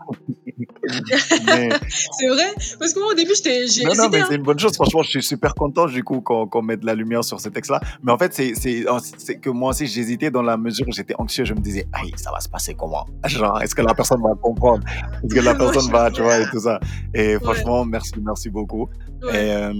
[1.89, 4.25] C'est vrai Parce que moi, au début, j'étais, j'ai Non, non, mais hein.
[4.29, 4.73] c'est une bonne chose.
[4.73, 7.49] Franchement, je suis super content, du coup, qu'on qu mette de la lumière sur ce
[7.49, 7.79] texte-là.
[8.03, 11.45] Mais en fait, c'est que moi aussi, j'hésitais dans la mesure où j'étais anxieux.
[11.45, 13.05] Je me disais, aïe, ça va se passer comment?
[13.25, 14.83] Genre, est-ce que la personne va comprendre?
[15.23, 16.79] Est-ce que la personne va, tu vois, et tout ça.
[17.13, 18.87] Et franchement, merci, merci beaucoup.
[19.23, 19.73] Et, euh,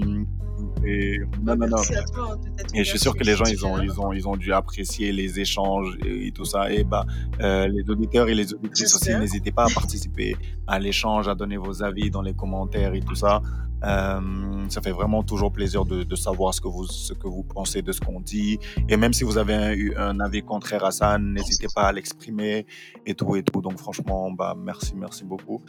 [0.83, 1.77] et non, non, non.
[1.77, 2.35] Hein,
[2.73, 5.11] et je suis sûr que les gens, ils ont, ils ont, ils ont dû apprécier
[5.11, 6.71] les échanges et, tout ça.
[6.71, 7.05] Et bah,
[7.41, 10.35] euh, les auditeurs et les auditrices aussi, n'hésitez pas à participer
[10.67, 13.41] à l'échange, à donner vos avis dans les commentaires et tout ça.
[13.83, 17.43] Euh, ça fait vraiment toujours plaisir de, de, savoir ce que vous ce que vous
[17.43, 18.57] pensez de ce qu'on dit.
[18.89, 22.65] Et même si vous avez eu un, avis contraire à ça, n'hésitez pas à l'exprimer
[23.05, 23.61] et tout et tout.
[23.61, 25.61] Donc franchement, bah merci, merci beaucoup.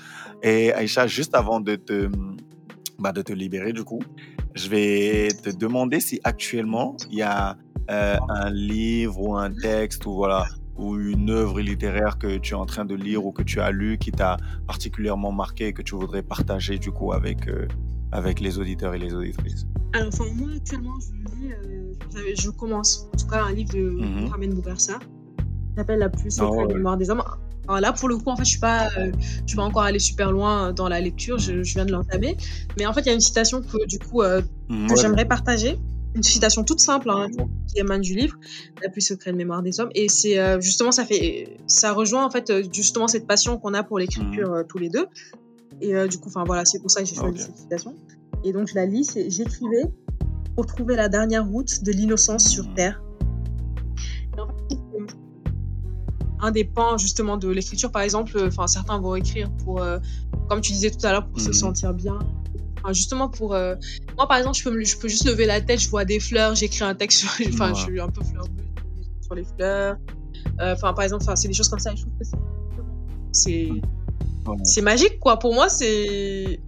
[0.42, 2.09] Et Aïcha, juste avant de te
[2.99, 4.01] bah, de te libérer du coup,
[4.55, 7.57] je vais te demander si actuellement il y a
[7.90, 10.47] euh, un livre ou un texte ou voilà
[10.78, 13.70] ou une œuvre littéraire que tu es en train de lire ou que tu as
[13.70, 14.36] lu qui t'a
[14.66, 17.66] particulièrement marqué et que tu voudrais partager du coup avec, euh,
[18.12, 19.66] avec les auditeurs et les auditrices?
[19.94, 23.09] Alors, enfin, moi actuellement, je lis, euh, je commence.
[23.14, 26.97] En tout cas un livre de Mohamed Bougarsa qui s'appelle La plus secrète oh, mémoire
[26.97, 27.22] des hommes.
[27.68, 29.12] Là, pour le coup, en fait, je suis pas, euh,
[29.42, 31.38] je suis pas encore allée super loin dans la lecture.
[31.38, 32.36] Je, je viens de l'entamer,
[32.78, 35.78] mais en fait, il y a une citation que du coup que j'aimerais partager
[36.16, 37.28] une citation toute simple hein,
[37.66, 38.36] qui émane du livre,
[38.82, 39.90] La plus secrète mémoire des hommes.
[39.94, 43.74] Et c'est euh, justement, ça fait, ça rejoint en fait euh, justement cette passion qu'on
[43.74, 45.06] a pour l'écriture euh, tous les deux.
[45.82, 47.94] Et du coup, enfin voilà, c'est pour ça que j'ai choisi cette citation.
[48.44, 49.18] Et donc je la lis.
[49.28, 49.84] J'écrivais
[50.54, 52.74] pour trouver la dernière route de l'innocence sur mmh.
[52.74, 53.02] terre.
[56.47, 59.84] Un des pans justement de l'écriture, par exemple, enfin certains vont écrire pour,
[60.49, 61.55] comme tu disais tout à l'heure, pour se mmh.
[61.55, 62.18] sentir bien,
[62.92, 63.74] justement pour euh,
[64.16, 66.55] moi par exemple je peux je peux juste lever la tête je vois des fleurs
[66.55, 68.44] j'écris un texte sur enfin je suis un peu fleur
[69.22, 69.97] sur les fleurs.
[70.61, 72.24] Euh, enfin par exemple c'est des choses comme ça je trouve que
[73.32, 73.68] c'est
[74.62, 75.38] c'est magique quoi.
[75.38, 76.61] Pour moi c'est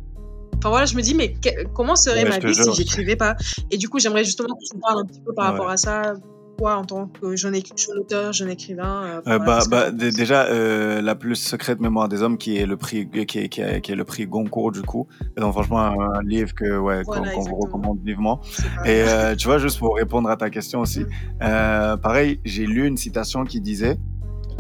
[0.57, 1.37] Enfin voilà, je me dis, mais
[1.73, 3.37] comment serait Ouais, ma vie si j'écrivais pas?
[3.71, 5.75] Et du coup, j'aimerais justement que tu me parles un petit peu par rapport Ouais.
[5.75, 6.15] à ça.
[6.59, 7.55] Toi, en tant que jeune,
[8.01, 12.37] auteur, jeune écrivain, euh, Euh, bah, bah, déjà, euh, la plus secrète mémoire des hommes,
[12.37, 15.07] qui est le prix, qui est, qui est, qui est le prix Goncourt du coup.
[15.37, 18.41] Et donc franchement, un livre que ouais, qu'on Voilà, qu'on vous recommande vivement.
[18.85, 21.05] Et euh, tu vois, juste pour répondre à ta question aussi,
[21.41, 21.97] Mm.
[22.03, 23.97] pareil, j'ai lu une citation qui disait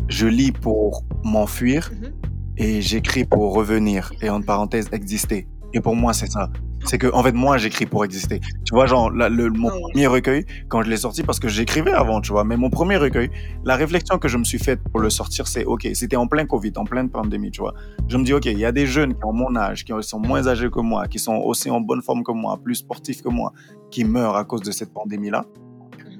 [0.08, 2.12] "Je lis pour m'enfuir Mhm.
[2.58, 6.48] et j'écris pour revenir et entre parenthèses exister." Et pour moi, c'est ça.
[6.84, 8.40] C'est que en fait, moi, j'écris pour exister.
[8.64, 11.90] Tu vois, genre la- le, mon premier recueil, quand je l'ai sorti, parce que j'écrivais
[11.92, 13.30] avant, tu vois, mais mon premier recueil,
[13.64, 16.46] la réflexion que je me suis faite pour le sortir, c'est ok, c'était en plein
[16.46, 17.74] Covid, en pleine pandémie, tu vois.
[18.08, 20.20] Je me dis ok, il y a des jeunes qui ont mon âge, qui sont
[20.20, 23.28] moins âgés que moi, qui sont aussi en bonne forme que moi, plus sportifs que
[23.28, 23.52] moi,
[23.90, 25.44] qui meurent à cause de cette pandémie-là.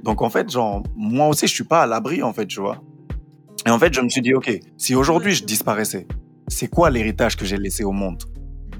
[0.02, 2.82] Donc en fait, genre, moi aussi, je suis pas à l'abri, en fait, tu vois.
[3.66, 6.06] Et en fait, je me suis dit, ok, si aujourd'hui je disparaissais,
[6.46, 8.22] c'est quoi l'héritage que j'ai laissé au monde?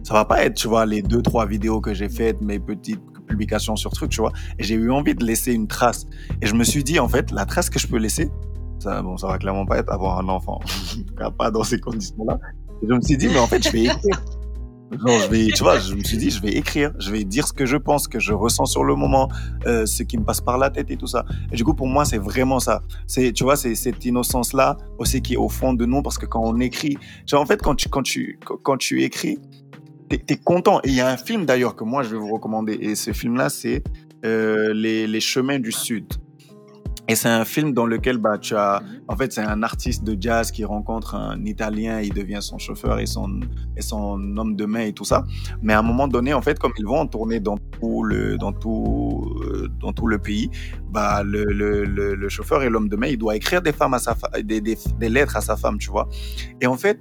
[0.09, 3.03] Ça va pas être, tu vois, les deux, trois vidéos que j'ai faites, mes petites
[3.27, 4.33] publications sur trucs, tu vois.
[4.59, 6.07] Et j'ai eu envie de laisser une trace.
[6.41, 8.31] Et je me suis dit, en fait, la trace que je peux laisser,
[8.79, 10.61] ça, bon, ça va clairement pas être avoir un enfant.
[11.39, 12.41] pas dans ces conditions-là.
[12.83, 14.19] Je me suis dit, mais en fait, je vais écrire.
[14.93, 17.47] Genre, je vais, tu vois, je me suis dit, je vais écrire, je vais dire
[17.47, 19.29] ce que je pense, ce que je ressens sur le moment,
[19.67, 21.27] euh, ce qui me passe par la tête et tout ça.
[21.53, 22.83] Et du coup, pour moi, c'est vraiment ça.
[23.07, 26.25] C'est, tu vois, c'est cette innocence-là aussi qui est au fond de nous, parce que
[26.25, 26.97] quand on écrit,
[27.27, 29.39] tu vois, en fait, quand tu, quand tu, quand tu écris,
[30.09, 30.81] t'es, t'es content.
[30.85, 32.75] Et il y a un film d'ailleurs que moi, je vais vous recommander.
[32.75, 33.83] Et ce film-là, c'est
[34.25, 36.07] euh, les, les chemins du Sud.
[37.11, 38.83] Et c'est un film dans lequel bah, tu as.
[38.83, 39.01] Mhm.
[39.09, 42.99] En fait, c'est un artiste de jazz qui rencontre un Italien, il devient son chauffeur
[42.99, 43.41] et son,
[43.79, 45.25] et son homme de main et tout ça.
[45.63, 48.37] Mais à un moment donné, en fait, comme ils vont en tourner dans tout le,
[48.37, 50.51] dans tout, euh, dans tout le pays,
[50.91, 53.95] bah, le, le, le, le chauffeur et l'homme de main, il doit écrire des, femmes
[53.95, 56.11] à sa fa- des, des, des lettres à sa femme, tu vois.
[56.61, 57.01] Et en fait,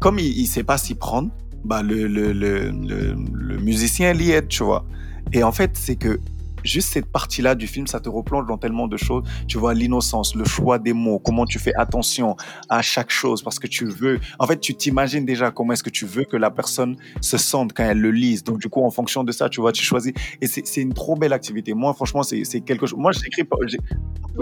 [0.00, 1.30] comme il ne sait pas s'y prendre,
[1.64, 4.84] bah, le, le, le, le, musicien l'y aide, tu vois.
[5.32, 6.20] Et en fait, c'est que
[6.64, 9.22] juste cette partie-là du film, ça te replonge dans tellement de choses.
[9.46, 12.36] Tu vois, l'innocence, le choix des mots, comment tu fais attention
[12.68, 14.18] à chaque chose parce que tu veux.
[14.38, 17.72] En fait, tu t'imagines déjà comment est-ce que tu veux que la personne se sente
[17.72, 18.44] quand elle le lise.
[18.44, 20.12] Donc, du coup, en fonction de ça, tu vois, tu choisis.
[20.40, 21.74] Et c'est une trop belle activité.
[21.74, 22.98] Moi, franchement, c'est quelque chose.
[22.98, 23.56] Moi, j'écris pas.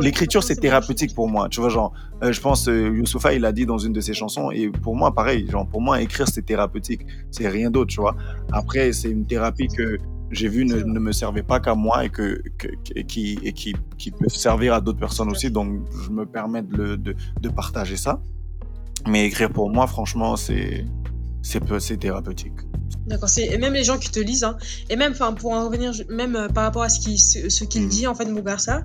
[0.01, 1.49] L'écriture, c'est thérapeutique pour moi.
[1.49, 1.93] Tu vois, genre,
[2.23, 4.97] euh, je pense, euh, Youssoufa, il a dit dans une de ses chansons, et pour
[4.97, 7.03] moi, pareil, genre, pour moi, écrire, c'est thérapeutique.
[7.31, 8.17] C'est rien d'autre, tu vois.
[8.53, 9.99] Après, c'est une thérapie que
[10.33, 13.39] j'ai vu ne, ne me servait pas qu'à moi et, que, que- que- et qui,
[13.45, 15.51] et qui, qui peut servir à d'autres personnes aussi.
[15.51, 18.21] Donc, je me permets de, le- de, de partager ça.
[19.07, 20.85] Mais écrire pour moi, franchement, c'est
[21.43, 22.53] c'est peu- c'est thérapeutique.
[23.07, 24.57] D'accord, c'est et même les gens qui te lisent, hein,
[24.91, 27.65] et même, enfin, pour en revenir, même euh, par rapport à ce qu'il ce, ce
[27.65, 27.89] qu'il Mhm.
[27.89, 28.85] dit, en fait, Mugarsa,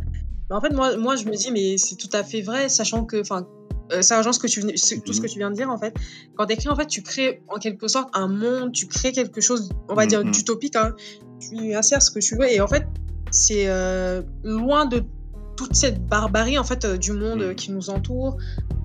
[0.49, 3.05] bah, en fait, moi, moi, je me dis, mais c'est tout à fait vrai, sachant
[3.05, 3.45] que, enfin,
[3.91, 5.31] euh, ça rejoint ce que tu, venais- tout ce que Mhm.
[5.33, 5.93] tu viens de dire, en fait.
[6.35, 9.41] Quand tu écris, en fait, tu crées en quelque sorte un monde, tu crées quelque
[9.41, 10.31] chose, on va dire, Mhm.
[10.31, 10.93] d'utopique, hein.
[11.39, 12.85] tu insères ce que tu veux, et en fait,
[13.31, 15.03] c'est euh, loin de
[15.55, 17.55] toute cette barbarie, en fait, euh, du monde euh, Mhm.
[17.55, 18.37] qui nous entoure.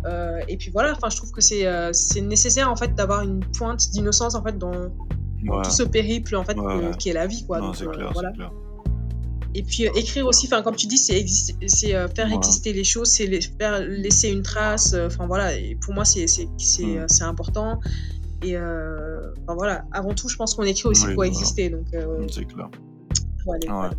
[0.07, 3.23] Euh, et puis voilà, enfin, je trouve que c'est euh, c'est nécessaire, en fait, d'avoir
[3.23, 4.71] une pointe d'innocence, en fait, dans
[5.45, 5.63] dans Ouais.
[5.65, 6.97] tout ce périple en fait Ouais, que- ouais.
[6.99, 8.53] qui est la vie quoi Non, Donc, clair, voilà clair.
[9.55, 11.25] Et puis euh, écrire aussi enfin comme tu dis c'est
[11.95, 13.29] euh, faire exister les choses c'est
[13.59, 16.97] faire laisser une trace euh, enfin voilà et pour moi c'est c'est c'est Mm.
[16.99, 17.81] euh, c'est important
[18.43, 18.57] et
[19.47, 21.31] voilà avant tout je pense qu'on écrit aussi Oui, pour voilà.
[21.31, 22.69] exister donc euh, C'est clair.
[23.45, 23.73] faut aller, Ouais.
[23.75, 23.95] voilà.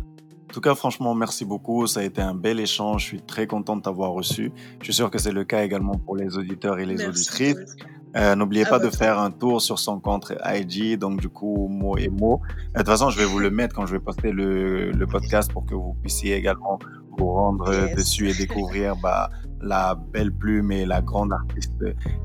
[0.50, 1.84] En tout cas, franchement, merci beaucoup.
[1.88, 3.02] Ça a été un bel échange.
[3.02, 4.52] Je suis très content de t'avoir reçu.
[4.78, 7.08] Je suis sûr que c'est le cas également pour les auditeurs et les Merci.
[7.08, 7.74] auditrices.
[8.16, 11.28] Euh, N'oubliez À pas de votre faire un tour sur son compte IG, donc du
[11.28, 12.40] coup, mot et mot.
[12.44, 15.06] Euh, De toute façon, je vais vous le mettre quand je vais poster le, le
[15.06, 16.78] podcast pour que vous puissiez également
[17.18, 17.96] vous rendre euh, Yes.
[17.96, 21.72] dessus et découvrir bah, la belle plume et la grande artiste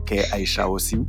[0.06, 1.06] qu'est Aïcha aussi.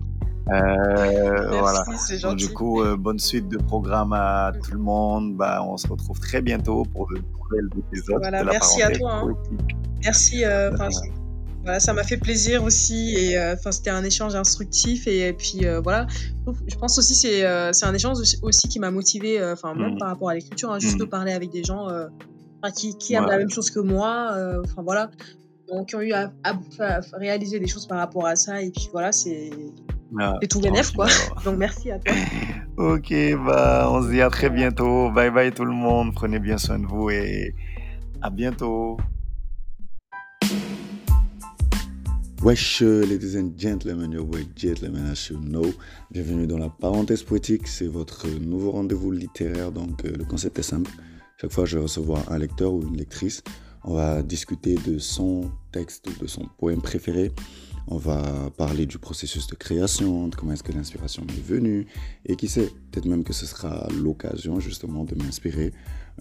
[0.49, 1.85] Euh, Merci, voilà.
[2.23, 5.37] Donc, du coup, euh, bonne suite de programme à tout le monde.
[5.37, 8.91] Bah, on se retrouve très bientôt pour de nouvel épisode Voilà, de la merci à
[8.91, 9.35] toi, hein.
[10.03, 10.71] merci euh,
[11.63, 15.67] voilà ça m'a fait plaisir aussi et euh, c'était un échange instructif et, et puis
[15.67, 16.07] euh, voilà
[16.67, 19.99] je pense aussi c'est euh, c'est un échange aussi, qui m'a motivé enfin même Mm.
[19.99, 21.01] par rapport à l'écriture hein, juste Mm.
[21.01, 21.89] de parler avec des gens
[22.77, 23.31] qui, qui aiment Ouais.
[23.33, 24.35] la même chose que moi
[24.65, 25.11] enfin voilà
[25.69, 28.71] donc qui ont eu à, à- à réaliser des choses par rapport à ça et
[28.71, 29.51] puis voilà c'est
[30.19, 31.07] Ah, c'est tout bénef quoi
[31.45, 32.15] donc merci à toi
[32.79, 33.13] Ok,
[33.45, 35.11] bah, on se dit à très bientôt.
[35.11, 36.15] Bye bye tout le monde.
[36.15, 37.55] Prenez bien soin de vous et
[38.23, 38.97] à bientôt.
[42.43, 45.75] Wesh, ladies and gentlemen, your boy Gentleman as you know.
[46.11, 50.63] Bienvenue dans la parenthèse poétique, c'est votre nouveau rendez-vous littéraire, donc euh, le concept est
[50.63, 50.91] simple.
[51.39, 53.43] Chaque fois, je vais recevoir un lecteur ou une lectrice
[53.85, 57.31] On va discuter de son texte, de son poème préféré.
[57.89, 61.89] On va parler du processus de création, de comment est-ce que l'inspiration m'est venue.
[62.25, 65.73] Et qui sait, peut-être même que ce sera l'occasion justement de m'inspirer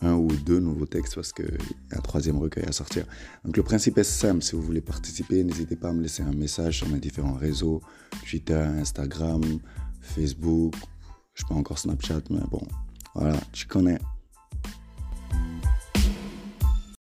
[0.02, 1.58] un ou deux nouveaux textes parce qu'il
[1.92, 3.06] a un troisième recueil à sortir.
[3.44, 6.34] Donc le principe est simple, si vous voulez participer, n'hésitez pas à me laisser un
[6.34, 7.82] message sur mes différents réseaux,
[8.28, 9.42] Twitter, Instagram,
[10.02, 10.74] Facebook,
[11.34, 12.62] je sais pas encore Snapchat, mais bon,
[13.16, 14.00] voilà, tu connais.